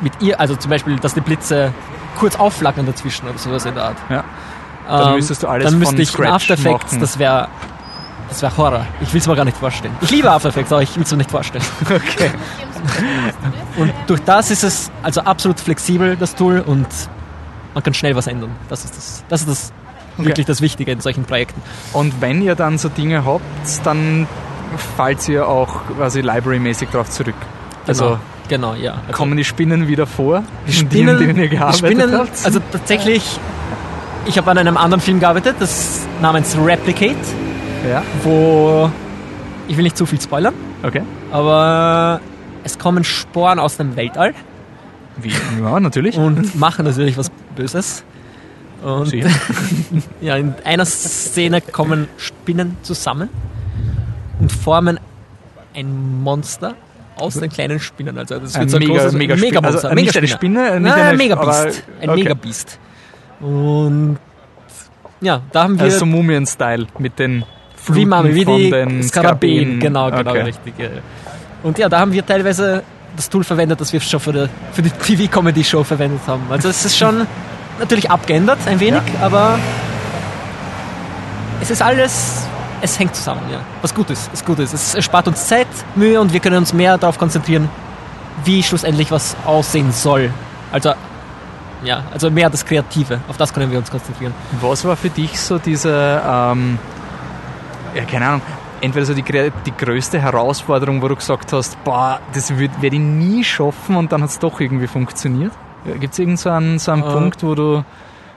Mit 0.00 0.12
ihr, 0.22 0.40
also 0.40 0.56
zum 0.56 0.70
Beispiel, 0.70 0.96
dass 0.96 1.14
die 1.14 1.20
Blitze 1.20 1.74
kurz 2.18 2.36
aufflackern 2.36 2.86
dazwischen 2.86 3.28
oder 3.28 3.38
sowas 3.38 3.66
in 3.66 3.74
der 3.74 3.84
Art. 3.84 3.96
Ja. 4.08 4.24
Dann 4.90 5.08
ähm, 5.08 5.14
müsstest 5.16 5.42
du 5.42 5.48
alles 5.48 5.64
Dann 5.70 5.78
müsste 5.78 6.02
ich 6.02 6.18
in 6.18 6.26
After 6.26 6.54
Effects, 6.54 6.92
machen. 6.92 7.00
das 7.00 7.18
wäre 7.18 7.48
das 8.28 8.42
wäre 8.42 8.56
Horror. 8.56 8.86
Ich 9.00 9.12
will 9.12 9.20
es 9.20 9.26
mir 9.26 9.34
gar 9.34 9.44
nicht 9.44 9.56
vorstellen. 9.56 9.94
Ich 10.00 10.10
liebe 10.10 10.30
After 10.30 10.50
Effects, 10.50 10.72
aber 10.72 10.82
ich 10.82 10.94
will 10.94 11.02
es 11.02 11.10
mir 11.10 11.18
nicht 11.18 11.30
vorstellen. 11.30 11.64
Okay. 11.90 12.30
und 13.76 13.92
durch 14.06 14.20
das 14.20 14.50
ist 14.50 14.64
es 14.64 14.90
also 15.02 15.20
absolut 15.20 15.60
flexibel, 15.60 16.16
das 16.16 16.34
Tool, 16.34 16.60
und 16.60 16.86
man 17.74 17.82
kann 17.82 17.92
schnell 17.92 18.16
was 18.16 18.26
ändern. 18.26 18.50
Das 18.68 18.84
ist 18.84 18.96
das, 18.96 19.24
das, 19.28 19.40
ist 19.42 19.48
das 19.48 19.72
okay. 20.16 20.28
wirklich 20.28 20.46
das 20.46 20.60
Wichtige 20.60 20.92
in 20.92 21.00
solchen 21.00 21.24
Projekten. 21.24 21.60
Und 21.92 22.20
wenn 22.20 22.42
ihr 22.42 22.54
dann 22.54 22.78
so 22.78 22.88
Dinge 22.88 23.24
habt, 23.24 23.42
dann 23.84 24.26
fallt 24.96 25.28
ihr 25.28 25.46
auch 25.46 25.86
quasi 25.96 26.20
library-mäßig 26.20 26.88
darauf 26.90 27.10
zurück. 27.10 27.34
Also 27.86 28.18
genau, 28.48 28.72
genau 28.72 28.74
ja. 28.74 28.92
Also 28.92 29.12
kommen 29.12 29.36
die 29.36 29.44
Spinnen 29.44 29.88
wieder 29.88 30.06
vor? 30.06 30.44
Die 30.66 30.72
Spinnen, 30.72 31.18
die, 31.18 31.26
denen 31.26 31.38
ihr 31.38 31.48
gearbeitet 31.48 31.86
Spinnen, 31.86 32.12
habt? 32.12 32.44
Also 32.44 32.60
tatsächlich, 32.72 33.38
ich 34.26 34.38
habe 34.38 34.50
an 34.50 34.58
einem 34.58 34.76
anderen 34.76 35.00
Film 35.00 35.20
gearbeitet, 35.20 35.56
das 35.58 36.06
namens 36.20 36.56
Replicate 36.56 37.16
ja. 37.88 38.02
wo 38.22 38.90
ich 39.68 39.76
will 39.76 39.84
nicht 39.84 39.96
zu 39.96 40.06
viel 40.06 40.20
spoilern. 40.20 40.54
Okay. 40.82 41.02
Aber 41.30 42.20
es 42.64 42.78
kommen 42.78 43.04
Sporen 43.04 43.58
aus 43.58 43.76
dem 43.76 43.96
Weltall. 43.96 44.34
Wie? 45.16 45.32
Ja, 45.60 45.78
natürlich. 45.78 46.16
Und 46.16 46.54
machen 46.58 46.84
natürlich 46.84 47.16
was 47.16 47.30
Böses. 47.54 48.04
Und 48.82 49.12
ja, 50.20 50.36
in 50.36 50.54
einer 50.64 50.86
Szene 50.86 51.60
kommen 51.60 52.08
Spinnen 52.16 52.78
zusammen 52.82 53.28
und 54.40 54.50
formen 54.50 54.98
ein 55.74 56.22
Monster 56.22 56.74
aus 57.16 57.34
den 57.34 57.50
kleinen 57.50 57.78
Spinnen. 57.78 58.16
Also 58.16 58.38
das 58.38 58.54
wird 58.54 58.62
ein 58.62 58.68
so 58.70 58.78
ein 58.78 58.82
mega, 58.82 58.94
großes, 58.94 59.12
mega, 59.12 59.36
mega 59.36 59.60
Monster. 59.60 59.90
Also 59.90 59.94
nicht 59.94 60.16
eine 60.16 60.28
Spinne, 60.28 60.80
nicht 60.80 60.82
Nein, 60.82 61.00
eine 61.00 61.18
Megabeast. 61.18 61.84
Ein 62.00 62.10
okay. 62.10 62.22
Megabeast. 62.22 62.78
Und 63.40 64.18
ja, 65.20 65.40
da 65.52 65.64
haben 65.64 65.78
wir... 65.78 65.84
Also 65.84 66.00
so 66.00 66.06
Mumien-Style 66.06 66.86
mit 66.98 67.18
den 67.18 67.44
Fluten 67.76 68.00
wie 68.00 68.06
Mami, 68.06 68.34
wie 68.34 68.44
die 68.44 69.02
Skarabäen. 69.02 69.80
Genau, 69.80 70.10
genau, 70.10 70.30
okay. 70.30 70.42
richtig. 70.42 70.74
Und 71.62 71.78
ja, 71.78 71.88
da 71.88 72.00
haben 72.00 72.12
wir 72.12 72.24
teilweise 72.24 72.82
das 73.16 73.28
Tool 73.28 73.44
verwendet, 73.44 73.80
das 73.80 73.92
wir 73.92 74.00
schon 74.00 74.20
für 74.20 74.32
die, 74.32 74.48
für 74.72 74.82
die 74.82 74.90
TV-Comedy-Show 74.90 75.84
verwendet 75.84 76.20
haben. 76.26 76.42
Also 76.48 76.68
es 76.68 76.84
ist 76.84 76.96
schon 76.96 77.26
natürlich 77.78 78.10
abgeändert, 78.10 78.58
ein 78.66 78.80
wenig, 78.80 79.02
ja. 79.14 79.26
aber 79.26 79.58
es 81.60 81.70
ist 81.70 81.82
alles, 81.82 82.46
es 82.80 82.98
hängt 82.98 83.14
zusammen, 83.14 83.42
ja. 83.50 83.60
Was 83.82 83.94
gut 83.94 84.10
ist, 84.10 84.32
ist 84.32 84.46
gut 84.46 84.58
ist. 84.58 84.72
Es 84.72 84.94
erspart 84.94 85.28
uns 85.28 85.46
Zeit, 85.46 85.66
Mühe 85.94 86.20
und 86.20 86.32
wir 86.32 86.40
können 86.40 86.58
uns 86.58 86.72
mehr 86.72 86.98
darauf 86.98 87.18
konzentrieren, 87.18 87.68
wie 88.44 88.62
schlussendlich 88.62 89.10
was 89.10 89.36
aussehen 89.44 89.92
soll. 89.92 90.30
Also 90.72 90.94
ja, 91.82 92.04
also 92.12 92.30
mehr 92.30 92.50
das 92.50 92.64
Kreative, 92.64 93.20
auf 93.28 93.36
das 93.36 93.52
können 93.52 93.70
wir 93.70 93.78
uns 93.78 93.90
konzentrieren. 93.90 94.34
Was 94.60 94.84
war 94.84 94.96
für 94.96 95.10
dich 95.10 95.40
so 95.40 95.58
diese 95.58 96.22
ähm, 96.24 96.78
ja, 97.94 98.04
keine 98.04 98.26
Ahnung, 98.26 98.42
entweder 98.80 99.06
so 99.06 99.14
die, 99.14 99.22
die 99.22 99.76
größte 99.76 100.20
Herausforderung, 100.20 101.02
wo 101.02 101.08
du 101.08 101.16
gesagt 101.16 101.52
hast, 101.52 101.82
boah, 101.84 102.20
das 102.32 102.56
werde 102.58 102.96
ich 102.96 103.00
nie 103.00 103.44
schaffen 103.44 103.96
und 103.96 104.12
dann 104.12 104.22
hat 104.22 104.30
es 104.30 104.38
doch 104.38 104.60
irgendwie 104.60 104.86
funktioniert? 104.86 105.52
Gibt 105.98 106.12
es 106.12 106.18
irgendeinen 106.18 106.36
so 106.36 106.50
einen, 106.50 106.78
so 106.78 106.92
einen 106.92 107.02
äh, 107.02 107.12
Punkt, 107.12 107.42
wo 107.42 107.54
du 107.54 107.84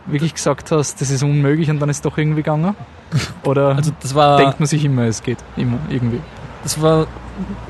wirklich 0.05 0.33
gesagt 0.33 0.71
hast, 0.71 0.99
das 1.01 1.09
ist 1.09 1.23
unmöglich 1.23 1.69
und 1.69 1.79
dann 1.79 1.89
ist 1.89 1.97
es 1.97 2.01
doch 2.01 2.17
irgendwie 2.17 2.41
gegangen? 2.41 2.75
Oder 3.43 3.75
also 3.75 3.91
das 4.01 4.15
war, 4.15 4.37
denkt 4.37 4.59
man 4.59 4.67
sich 4.67 4.83
immer, 4.83 5.03
es 5.03 5.23
geht 5.23 5.39
immer 5.55 5.79
irgendwie? 5.89 6.19
Das 6.63 6.81
war 6.81 7.07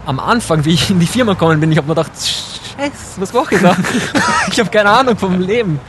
am 0.05 0.19
Anfang, 0.19 0.65
wie 0.65 0.73
ich 0.73 0.89
in 0.89 0.99
die 0.99 1.07
Firma 1.07 1.33
gekommen 1.33 1.59
bin, 1.59 1.71
ich 1.71 1.77
habe 1.77 1.87
mir 1.87 1.95
gedacht, 1.95 2.11
Scheiße, 2.15 3.21
was 3.21 3.33
mache 3.33 3.55
ich 3.55 3.61
da? 3.61 3.75
ich 4.51 4.59
habe 4.59 4.69
keine 4.69 4.89
Ahnung 4.89 5.17
vom 5.17 5.39
Leben. 5.39 5.79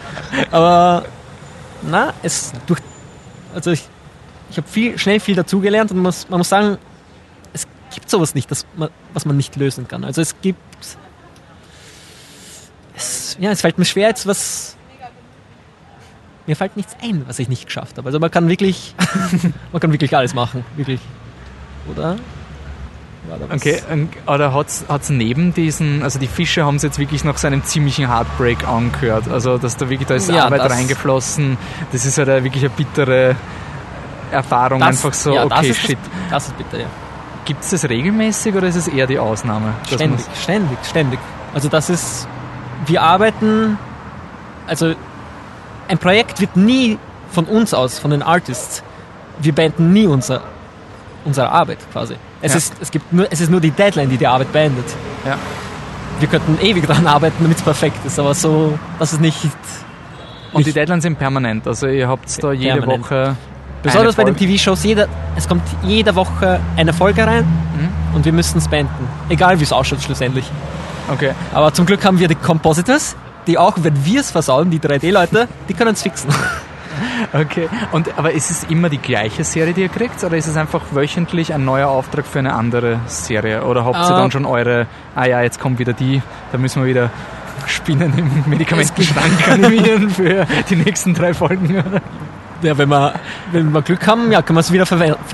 Aber 0.50 1.04
na, 1.82 2.12
es 2.22 2.52
durch, 2.66 2.80
also 3.54 3.72
ich 3.72 3.88
ich 4.54 4.58
habe 4.58 4.68
viel, 4.68 4.96
schnell 4.98 5.18
viel 5.18 5.34
dazugelernt 5.34 5.90
und 5.90 5.96
man 5.96 6.04
muss, 6.04 6.28
man 6.28 6.38
muss 6.38 6.48
sagen, 6.48 6.78
es 7.52 7.66
gibt 7.92 8.08
sowas 8.08 8.36
nicht, 8.36 8.48
das 8.52 8.64
was 9.12 9.24
man 9.24 9.36
nicht 9.36 9.56
lösen 9.56 9.88
kann. 9.88 10.04
Also 10.04 10.20
es 10.20 10.40
gibt, 10.40 10.60
es, 12.94 13.36
ja, 13.40 13.50
es 13.50 13.60
fällt 13.60 13.78
mir 13.78 13.84
schwer 13.84 14.08
jetzt 14.08 14.28
was, 14.28 14.76
mir 16.46 16.54
fällt 16.54 16.76
nichts 16.76 16.94
ein, 17.02 17.24
was 17.26 17.40
ich 17.40 17.48
nicht 17.48 17.66
geschafft 17.66 17.98
habe. 17.98 18.06
Also 18.06 18.20
man 18.20 18.30
kann 18.30 18.48
wirklich, 18.48 18.94
man 19.72 19.80
kann 19.80 19.90
wirklich 19.90 20.16
alles 20.16 20.34
machen, 20.34 20.64
wirklich, 20.76 21.00
oder? 21.90 22.16
Okay, 23.50 23.80
oder 24.26 24.52
hat 24.52 24.68
es 24.68 25.10
neben 25.10 25.54
diesen, 25.54 26.02
also 26.02 26.18
die 26.18 26.26
Fische 26.26 26.64
haben 26.64 26.76
es 26.76 26.82
jetzt 26.82 26.98
wirklich 26.98 27.24
nach 27.24 27.38
seinem 27.38 27.64
ziemlichen 27.64 28.08
Heartbreak 28.08 28.66
angehört. 28.68 29.28
Also, 29.28 29.58
dass 29.58 29.76
da 29.76 29.88
wirklich, 29.88 30.06
da 30.06 30.14
ist 30.14 30.30
ja, 30.30 30.44
Arbeit 30.44 30.70
reingeflossen. 30.70 31.56
Das 31.92 32.04
ist 32.04 32.18
halt 32.18 32.28
wirklich 32.44 32.64
eine 32.64 32.70
bittere 32.70 33.36
Erfahrung 34.30 34.80
das, 34.80 34.88
einfach 34.88 35.14
so, 35.14 35.34
ja, 35.34 35.44
okay, 35.44 35.68
das 35.68 35.76
shit. 35.76 35.98
Das, 36.30 36.30
das 36.30 36.46
ist 36.48 36.58
bitter, 36.58 36.80
ja. 36.80 36.86
Gibt 37.44 37.62
es 37.62 37.70
das 37.70 37.88
regelmäßig 37.88 38.54
oder 38.54 38.68
ist 38.68 38.76
es 38.76 38.88
eher 38.88 39.06
die 39.06 39.18
Ausnahme? 39.18 39.74
Ständig, 39.86 40.26
ständig, 40.42 40.78
ständig. 40.84 41.18
Also 41.52 41.68
das 41.68 41.90
ist, 41.90 42.26
wir 42.86 43.02
arbeiten, 43.02 43.78
also 44.66 44.94
ein 45.88 45.98
Projekt 45.98 46.40
wird 46.40 46.56
nie 46.56 46.98
von 47.30 47.44
uns 47.44 47.74
aus, 47.74 47.98
von 47.98 48.10
den 48.10 48.22
Artists, 48.22 48.82
wir 49.40 49.54
beenden 49.54 49.92
nie 49.92 50.06
unser, 50.06 50.42
unsere 51.24 51.50
Arbeit 51.50 51.78
quasi. 51.92 52.16
Es, 52.44 52.52
ja. 52.52 52.58
ist, 52.58 52.74
es, 52.80 52.90
gibt 52.90 53.10
nur, 53.10 53.26
es 53.30 53.40
ist 53.40 53.50
nur 53.50 53.60
die 53.60 53.70
Deadline, 53.70 54.10
die 54.10 54.18
die 54.18 54.26
Arbeit 54.26 54.52
beendet. 54.52 54.84
Ja. 55.24 55.38
Wir 56.20 56.28
könnten 56.28 56.58
ewig 56.62 56.86
daran 56.86 57.06
arbeiten, 57.06 57.42
damit 57.42 57.56
es 57.56 57.62
perfekt 57.62 58.04
ist, 58.04 58.18
aber 58.18 58.34
so, 58.34 58.78
das 58.98 59.14
ist 59.14 59.20
nicht... 59.20 59.38
Und 60.52 60.66
die 60.66 60.72
Deadlines 60.72 61.02
sind 61.02 61.18
permanent, 61.18 61.66
also 61.66 61.88
ihr 61.88 62.06
habt 62.06 62.42
da 62.42 62.52
jede 62.52 62.78
permanent. 62.78 63.04
Woche 63.04 63.36
Besonders 63.82 64.14
bei 64.14 64.24
den 64.24 64.36
TV-Shows, 64.36 64.84
es 65.36 65.48
kommt 65.48 65.62
jede 65.82 66.14
Woche 66.14 66.60
eine 66.76 66.92
Folge 66.92 67.26
rein 67.26 67.44
mhm. 67.44 68.16
und 68.16 68.24
wir 68.24 68.32
müssen 68.32 68.58
es 68.58 68.68
beenden. 68.68 69.08
Egal 69.28 69.58
wie 69.58 69.64
es 69.64 69.72
ausschaut 69.72 70.00
schlussendlich. 70.02 70.50
Okay. 71.10 71.32
Aber 71.52 71.72
zum 71.72 71.84
Glück 71.84 72.04
haben 72.04 72.18
wir 72.18 72.28
die 72.28 72.34
Compositors, 72.34 73.16
die 73.46 73.58
auch, 73.58 73.74
wenn 73.82 74.04
wir 74.04 74.20
es 74.20 74.30
versauen, 74.30 74.70
die 74.70 74.80
3D-Leute, 74.80 75.48
die 75.68 75.74
können 75.74 75.92
es 75.92 76.02
fixen. 76.02 76.30
Okay. 77.32 77.68
Und, 77.92 78.16
aber 78.16 78.32
ist 78.32 78.50
es 78.50 78.64
immer 78.64 78.88
die 78.88 78.98
gleiche 78.98 79.44
Serie, 79.44 79.72
die 79.72 79.82
ihr 79.82 79.88
kriegt? 79.88 80.22
Oder 80.22 80.36
ist 80.36 80.46
es 80.46 80.56
einfach 80.56 80.82
wöchentlich 80.92 81.52
ein 81.52 81.64
neuer 81.64 81.88
Auftrag 81.88 82.26
für 82.26 82.38
eine 82.38 82.54
andere 82.54 83.00
Serie? 83.06 83.64
Oder 83.64 83.84
habt 83.84 83.96
ihr 83.96 84.14
uh, 84.14 84.18
dann 84.18 84.30
schon 84.30 84.46
eure, 84.46 84.86
ah 85.14 85.24
ja, 85.26 85.42
jetzt 85.42 85.58
kommt 85.58 85.78
wieder 85.78 85.92
die, 85.92 86.22
da 86.52 86.58
müssen 86.58 86.82
wir 86.82 86.88
wieder 86.88 87.10
Spinnen 87.66 88.16
im 88.16 88.44
Medikamentenschrank 88.46 89.48
animieren 89.48 90.10
für 90.10 90.46
die 90.68 90.76
nächsten 90.76 91.14
drei 91.14 91.34
Folgen? 91.34 91.82
Ja, 92.62 92.78
wenn 92.78 92.88
wir, 92.88 93.14
wenn 93.52 93.72
wir 93.72 93.82
Glück 93.82 94.06
haben, 94.06 94.30
ja, 94.32 94.42
kann 94.42 94.54
man 94.54 94.60
es 94.60 94.72
wieder 94.72 94.86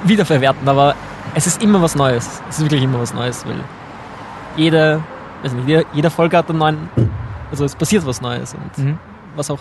wiederverwerten, 0.05 0.69
aber 0.69 0.95
es 1.35 1.47
ist 1.47 1.63
immer 1.63 1.81
was 1.81 1.95
Neues. 1.95 2.41
Es 2.49 2.59
ist 2.59 2.65
wirklich 2.65 2.83
immer 2.83 3.01
was 3.01 3.15
Neues, 3.15 3.45
weil 3.47 3.61
jede, 4.57 5.03
nicht, 5.43 5.55
jeder, 5.67 5.85
jeder 5.93 6.11
Folge 6.11 6.37
hat 6.37 6.49
einen 6.51 6.59
neuen, 6.59 6.89
also 7.51 7.65
es 7.65 7.75
passiert 7.75 8.07
was 8.07 8.21
Neues 8.21 8.55
und 8.55 8.79
mhm. 8.79 8.99
was 9.37 9.51
auch, 9.51 9.59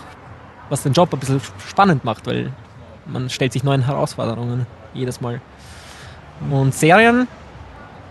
was 0.70 0.82
den 0.82 0.92
Job 0.92 1.12
ein 1.12 1.18
bisschen 1.18 1.40
spannend 1.68 2.04
macht, 2.04 2.26
weil 2.26 2.52
man 3.06 3.28
stellt 3.28 3.52
sich 3.52 3.64
neuen 3.64 3.84
Herausforderungen 3.84 4.66
jedes 4.94 5.20
Mal. 5.20 5.40
Und 6.50 6.74
Serien, 6.74 7.28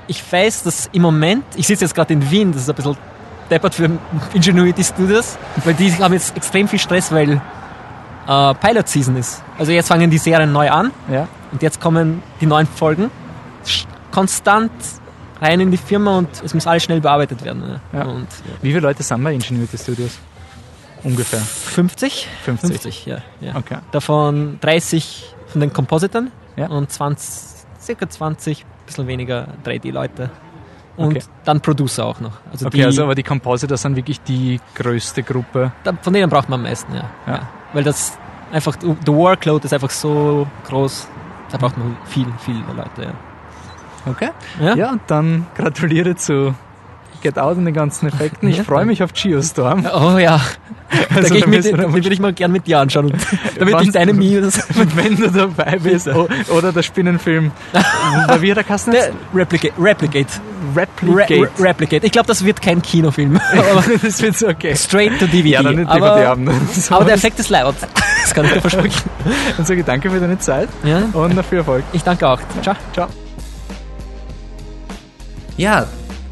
ich 0.07 0.21
weiß, 0.31 0.63
dass 0.63 0.89
im 0.91 1.01
Moment, 1.01 1.43
ich 1.55 1.65
sitze 1.65 1.85
jetzt 1.85 1.95
gerade 1.95 2.13
in 2.13 2.29
Wien, 2.29 2.51
das 2.51 2.63
ist 2.63 2.69
ein 2.69 2.75
bisschen 2.75 2.97
deppert 3.49 3.73
für 3.73 3.89
Ingenuity 4.33 4.83
Studios, 4.83 5.37
weil 5.63 5.73
die 5.73 5.91
haben 5.93 6.13
jetzt 6.13 6.35
extrem 6.35 6.67
viel 6.67 6.79
Stress, 6.79 7.11
weil 7.11 7.41
äh, 8.27 8.53
Pilot 8.55 8.87
Season 8.87 9.15
ist. 9.15 9.41
Also 9.57 9.71
jetzt 9.71 9.87
fangen 9.87 10.09
die 10.09 10.17
Serien 10.17 10.51
neu 10.51 10.69
an 10.69 10.91
ja. 11.11 11.27
und 11.51 11.61
jetzt 11.61 11.81
kommen 11.81 12.21
die 12.39 12.45
neuen 12.45 12.67
Folgen 12.67 13.09
konstant 14.11 14.71
rein 15.41 15.59
in 15.59 15.71
die 15.71 15.77
Firma 15.77 16.17
und 16.17 16.29
es 16.43 16.53
muss 16.53 16.67
alles 16.67 16.83
schnell 16.83 17.01
bearbeitet 17.01 17.43
werden. 17.43 17.79
Ja. 17.93 18.03
Und, 18.03 18.27
ja. 18.45 18.53
Wie 18.61 18.69
viele 18.69 18.81
Leute 18.81 19.03
sind 19.03 19.23
bei 19.23 19.33
Ingenuity 19.33 19.77
Studios? 19.77 20.19
Ungefähr. 21.03 21.39
50? 21.39 22.27
50, 22.43 22.69
50 22.69 23.05
ja, 23.05 23.17
ja. 23.41 23.55
Okay. 23.55 23.77
Davon 23.91 24.57
30 24.61 25.33
von 25.47 25.61
den 25.61 25.71
Kompositern 25.73 26.31
ja. 26.57 26.67
und 26.67 26.91
20, 26.91 27.65
circa 27.79 28.09
20, 28.09 28.63
ein 28.65 28.85
bisschen 28.85 29.07
weniger 29.07 29.47
3D-Leute. 29.65 30.29
Und 30.97 31.15
Okay. 31.15 31.21
dann 31.45 31.61
Producer 31.61 32.05
auch 32.05 32.19
noch. 32.19 32.33
Also 32.51 32.67
Okay, 32.67 32.77
die, 32.79 32.83
also 32.85 33.03
aber 33.03 33.15
die 33.15 33.23
Compositor 33.23 33.77
sind 33.77 33.95
wirklich 33.95 34.19
die 34.21 34.59
größte 34.75 35.23
Gruppe. 35.23 35.71
da- 35.85 35.93
von 36.01 36.11
denen 36.11 36.29
braucht 36.29 36.49
man 36.49 36.59
am 36.59 36.63
meisten, 36.63 36.93
ja. 36.93 37.09
Ja. 37.25 37.47
Weil 37.71 37.83
das 37.85 38.17
einfach, 38.51 38.75
der 38.75 38.97
Workload 39.13 39.63
ist 39.65 39.73
einfach 39.73 39.91
so 39.91 40.45
groß, 40.67 41.07
da 41.51 41.57
braucht 41.57 41.77
man 41.77 41.95
viel, 42.05 42.25
viele 42.39 42.59
Leute, 42.75 43.03
ja. 43.03 43.13
Okay. 44.11 44.29
Ja? 44.59 44.75
Ja, 44.75 44.91
und 44.91 45.01
dann 45.07 45.45
gratuliere 45.55 46.15
zu 46.15 46.53
Get 47.21 47.37
Out 47.37 47.57
und 47.57 47.65
den 47.65 47.73
ganzen 47.73 48.07
Effekten. 48.07 48.49
Ich 48.49 48.57
Ja, 48.57 48.63
freue 48.63 48.85
mich 48.85 49.03
auf 49.03 49.13
Geostorm. 49.13 49.85
Oh 49.93 50.17
ja, 50.17 50.39
da, 51.09 51.15
Also, 51.17 51.35
ich 51.35 51.41
da 51.43 51.47
mit, 51.49 51.65
den 51.65 51.77
würde 51.93 52.09
ich 52.13 52.19
mal 52.19 52.33
gern 52.33 52.51
mit 52.51 52.65
dir 52.67 52.79
anschauen, 52.79 53.05
und, 53.11 53.15
damit 53.57 53.73
Wann- 53.73 53.83
ich 53.83 53.91
deine 53.91 54.13
Memes... 54.13 54.59
Wenn 54.95 55.15
du 55.17 55.29
dabei 55.29 55.77
bist. 55.79 56.07
O- 56.07 56.27
Oder 56.55 56.71
der 56.71 56.83
Spinnenfilm. 56.83 57.51
Wie 58.39 58.53
der 58.53 58.63
Kasten 58.63 58.91
Der 58.91 59.11
Replicate. 59.33 59.73
Replicate. 59.79 60.27
Re 60.75 60.87
Replicate. 61.05 61.41
Re 61.41 61.49
Replicate. 61.67 62.05
Ich 62.05 62.11
glaube, 62.11 62.27
das 62.27 62.43
wird 62.45 62.61
kein 62.61 62.81
Kinofilm. 62.81 63.39
aber 63.71 63.83
das 64.01 64.21
wird 64.21 64.37
so 64.37 64.47
okay. 64.47 64.75
straight 64.75 65.17
to 65.19 65.25
DVD. 65.25 65.49
Ja, 65.49 65.63
dann 65.63 65.75
nicht 65.75 65.89
aber, 65.89 66.25
haben. 66.27 66.49
So, 66.73 66.95
aber 66.95 67.05
der 67.05 67.15
Effekt 67.15 67.39
ist 67.39 67.49
laut. 67.49 67.75
Das 68.21 68.33
kann 68.33 68.45
ich 68.45 68.51
dir 68.53 68.61
versprechen. 68.61 69.01
Dann 69.57 69.65
sage 69.65 69.79
ich 69.79 69.85
danke 69.85 70.09
für 70.11 70.19
deine 70.19 70.37
Zeit 70.37 70.69
Ja, 70.83 71.01
und 71.13 71.45
viel 71.45 71.59
Erfolg. 71.59 71.83
ich 71.93 72.03
danke 72.03 72.27
auch. 72.27 72.39
Ciao. 72.61 72.75
Ciao. 72.93 73.07
Ja, 75.57 75.87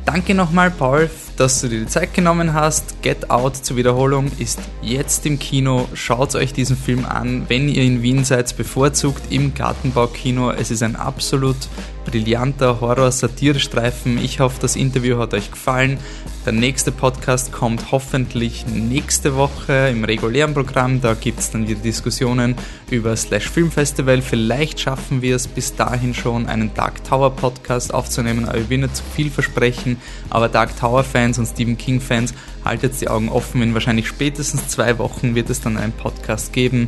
danke 0.07 0.33
nochmal, 0.33 0.71
Paul, 0.71 1.09
dass 1.35 1.59
du 1.61 1.67
dir 1.67 1.81
die 1.81 1.85
Zeit 1.85 2.13
genommen 2.13 2.53
hast. 2.53 3.01
Get 3.01 3.29
Out 3.29 3.57
zur 3.57 3.75
Wiederholung 3.75 4.31
ist 4.39 4.59
jetzt 4.81 5.25
im 5.25 5.37
Kino. 5.37 5.87
Schaut 5.93 6.33
euch 6.33 6.53
diesen 6.53 6.77
Film 6.77 7.05
an, 7.05 7.43
wenn 7.49 7.67
ihr 7.67 7.83
in 7.83 8.01
Wien 8.01 8.23
seid, 8.23 8.55
bevorzugt 8.55 9.21
im 9.31 9.53
Gartenbaukino. 9.53 10.51
Es 10.51 10.71
ist 10.71 10.81
ein 10.81 10.95
absolut 10.95 11.57
brillanter 12.05 12.79
Horror-Satire-Streifen. 12.79 14.17
Ich 14.17 14.39
hoffe, 14.39 14.59
das 14.61 14.77
Interview 14.77 15.17
hat 15.17 15.33
euch 15.33 15.51
gefallen. 15.51 15.99
Der 16.47 16.53
nächste 16.53 16.93
Podcast 16.93 17.51
kommt 17.51 17.91
hoffentlich 17.91 18.65
nächste 18.67 19.35
Woche 19.35 19.89
im 19.91 20.05
regulären 20.05 20.53
Programm. 20.53 21.01
Da 21.01 21.13
gibt 21.13 21.39
es 21.39 21.51
dann 21.51 21.67
wieder 21.67 21.81
Diskussionen 21.81 22.55
über 22.89 23.17
Slash 23.17 23.49
Film 23.49 23.69
Festival. 23.69 24.21
Vielleicht 24.21 24.79
schaffen 24.79 25.21
wir 25.21 25.35
es 25.35 25.45
bis 25.45 25.75
dahin 25.75 26.13
schon, 26.13 26.45
einen 26.45 26.73
Dark 26.73 27.03
Tower 27.03 27.35
Podcast 27.35 27.93
aufzunehmen. 27.93 28.45
Aber 28.45 28.59
ich 28.59 28.69
will 28.69 28.77
nicht 28.77 28.95
zu 28.95 29.03
viel 29.13 29.29
versprechen. 29.29 29.97
Aber 30.29 30.47
Dark 30.47 30.73
Tower 30.79 31.03
Fans 31.03 31.37
und 31.37 31.47
Stephen 31.47 31.77
King 31.77 31.99
Fans, 31.99 32.33
haltet 32.63 32.93
die 33.01 33.09
Augen 33.09 33.27
offen. 33.27 33.61
In 33.61 33.73
wahrscheinlich 33.73 34.07
spätestens 34.07 34.69
zwei 34.69 34.99
Wochen 34.99 35.35
wird 35.35 35.49
es 35.49 35.59
dann 35.59 35.75
einen 35.75 35.91
Podcast 35.91 36.53
geben. 36.53 36.87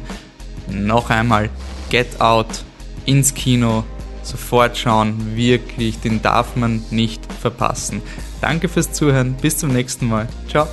Noch 0.70 1.10
einmal 1.10 1.50
Get 1.90 2.22
Out 2.22 2.64
ins 3.06 3.34
Kino. 3.34 3.84
Sofort 4.24 4.78
schauen, 4.78 5.36
wirklich, 5.36 6.00
den 6.00 6.22
darf 6.22 6.56
man 6.56 6.82
nicht 6.92 7.22
verpassen. 7.42 8.02
Danke 8.42 8.70
fürs 8.70 8.92
Zuhören, 8.92 9.34
bis 9.34 9.58
zum 9.58 9.72
nächsten 9.72 10.08
Mal. 10.08 10.28
Ciao. 10.48 10.68